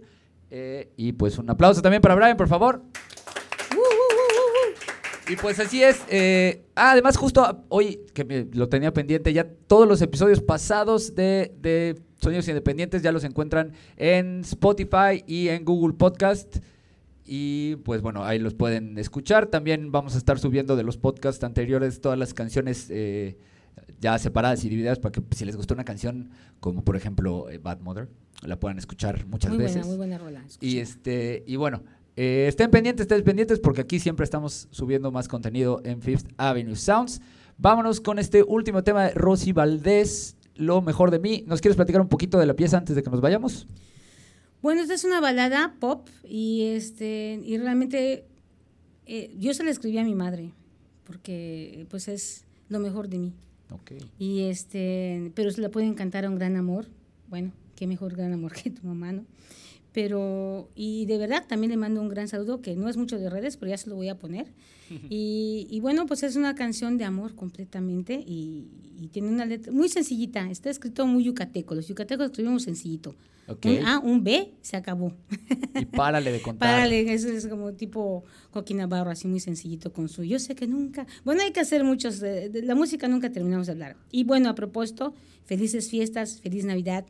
[0.49, 2.83] Eh, y pues un aplauso también para Brian, por favor.
[5.27, 6.01] Y pues así es.
[6.07, 11.53] Eh, ah, además, justo hoy, que lo tenía pendiente, ya todos los episodios pasados de,
[11.59, 16.57] de Sonidos Independientes ya los encuentran en Spotify y en Google Podcast.
[17.25, 19.47] Y pues bueno, ahí los pueden escuchar.
[19.47, 23.37] También vamos a estar subiendo de los podcasts anteriores todas las canciones eh,
[23.99, 27.57] ya separadas y divididas para que si les gustó una canción, como por ejemplo eh,
[27.57, 28.07] Bad Mother,
[28.43, 29.77] la puedan escuchar muchas muy veces.
[29.77, 30.43] Buena, muy buena rola.
[30.59, 31.83] Y, este, y bueno,
[32.15, 36.75] eh, estén pendientes, estén pendientes porque aquí siempre estamos subiendo más contenido en Fifth Avenue
[36.75, 37.19] Sounds.
[37.57, 41.43] Vámonos con este último tema de Rosy Valdés lo mejor de mí.
[41.47, 43.67] ¿Nos quieres platicar un poquito de la pieza antes de que nos vayamos?
[44.61, 48.25] Bueno, esta es una balada pop y este y realmente
[49.07, 50.51] eh, yo se la escribí a mi madre
[51.05, 53.33] porque pues es lo mejor de mí.
[53.69, 53.99] Okay.
[54.19, 56.87] Y este, pero se la pueden cantar a un gran amor.
[57.27, 59.25] Bueno, qué mejor gran amor que tu mamá, ¿no?
[59.93, 63.29] Pero, y de verdad también le mando un gran saludo, que no es mucho de
[63.29, 64.47] redes, pero ya se lo voy a poner.
[65.09, 68.67] Y, y bueno, pues es una canción de amor completamente y,
[69.13, 73.15] tiene una letra muy sencillita, está escrito muy yucateco, los yucatecos escribimos sencillito.
[73.63, 75.13] Un A, un B, se acabó.
[75.79, 76.69] Y párale de contar.
[76.69, 80.67] Párale, eso es como tipo Joaquín Navarro, así muy sencillito con su, yo sé que
[80.67, 83.97] nunca, bueno, hay que hacer muchos, de, la música nunca terminamos de hablar.
[84.11, 85.13] Y bueno, a propósito,
[85.45, 87.05] felices fiestas, feliz Navidad,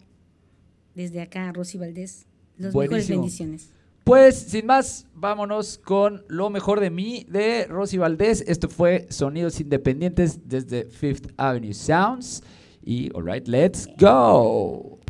[0.95, 2.25] desde acá, Rosy Valdés.
[2.61, 3.69] Los mejores bendiciones.
[4.03, 8.43] Pues sin más, vámonos con lo mejor de mí de Rosy Valdés.
[8.47, 12.41] Esto fue Sonidos Independientes desde Fifth Avenue Sounds.
[12.83, 15.00] Y alright, let's go.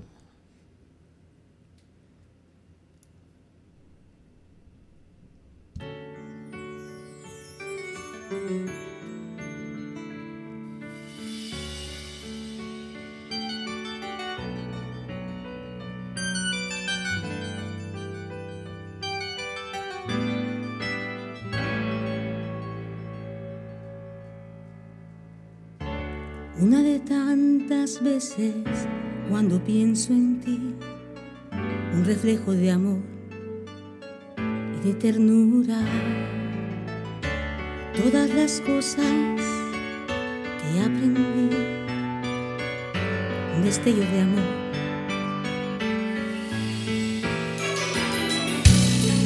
[27.82, 28.53] Veces
[29.27, 30.75] cuando pienso en ti,
[31.93, 32.99] un reflejo de amor
[34.38, 35.79] y de ternura.
[37.95, 39.03] Todas las cosas
[40.59, 41.55] que aprendí,
[43.55, 44.43] un destello de amor.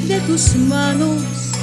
[0.08, 1.55] De tus manos,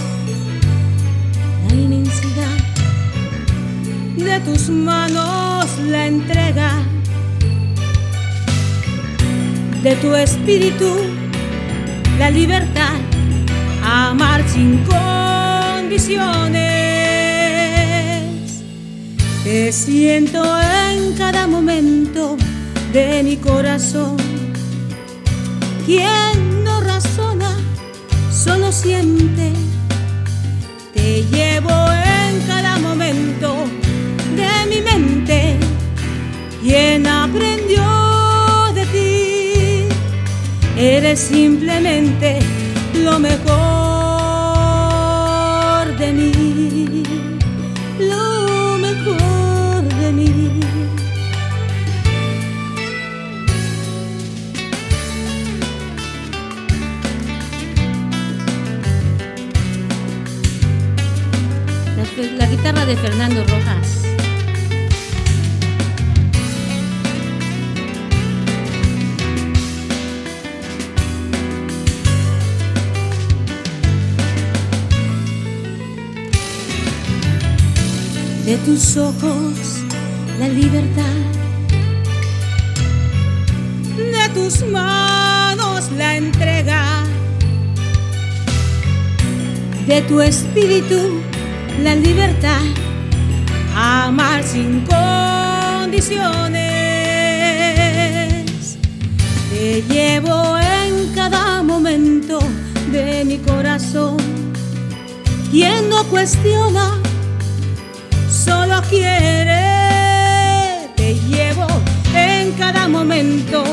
[4.17, 6.73] de tus manos la entrega.
[9.83, 10.97] De tu espíritu
[12.19, 13.01] la libertad
[13.83, 16.63] amar sin condiciones.
[19.45, 22.37] Te siento en cada momento
[22.93, 24.17] de mi corazón.
[25.85, 27.57] Quien no razona
[28.31, 29.53] solo siente.
[30.95, 33.82] Te llevo en cada momento.
[36.63, 37.83] Quien aprendió
[38.73, 39.89] de ti,
[40.77, 42.39] eres simplemente
[43.03, 43.43] lo mejor
[45.99, 47.03] de mí.
[47.99, 50.61] Lo mejor de mí.
[62.39, 64.02] La, guitarra de Fernando Rojas.
[78.53, 79.81] De tus ojos
[80.39, 81.17] la libertad,
[83.97, 87.03] de tus manos la entrega,
[89.87, 91.23] de tu espíritu
[91.83, 92.61] la libertad,
[93.75, 96.61] amar sin condiciones.
[99.49, 102.39] Te llevo en cada momento
[102.91, 104.19] de mi corazón.
[105.51, 107.02] Quien no cuestiona,
[108.93, 109.65] quiere.
[110.97, 111.67] Te llevo
[112.15, 113.65] en cada momento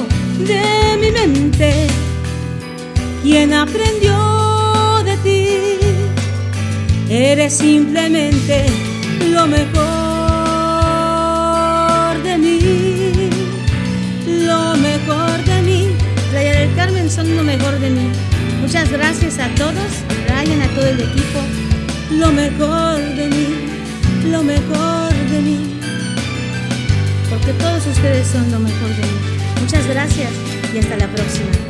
[0.52, 0.64] de
[1.02, 1.88] mi mente.
[3.22, 4.16] Quien aprendió
[5.04, 5.80] de ti
[7.10, 8.66] Eres simplemente
[9.32, 9.74] lo mejor
[12.22, 13.32] de mí,
[14.46, 15.88] lo mejor de mí.
[16.30, 18.12] Playa del Carmen son lo mejor de mí.
[18.62, 21.40] Muchas gracias a todos, Ryan, a todo el equipo.
[22.12, 23.56] Lo mejor de mí,
[24.30, 25.09] lo mejor
[27.30, 29.62] Porque todos ustedes son lo mejor de mí.
[29.62, 30.32] Muchas gracias
[30.74, 31.69] y hasta la próxima.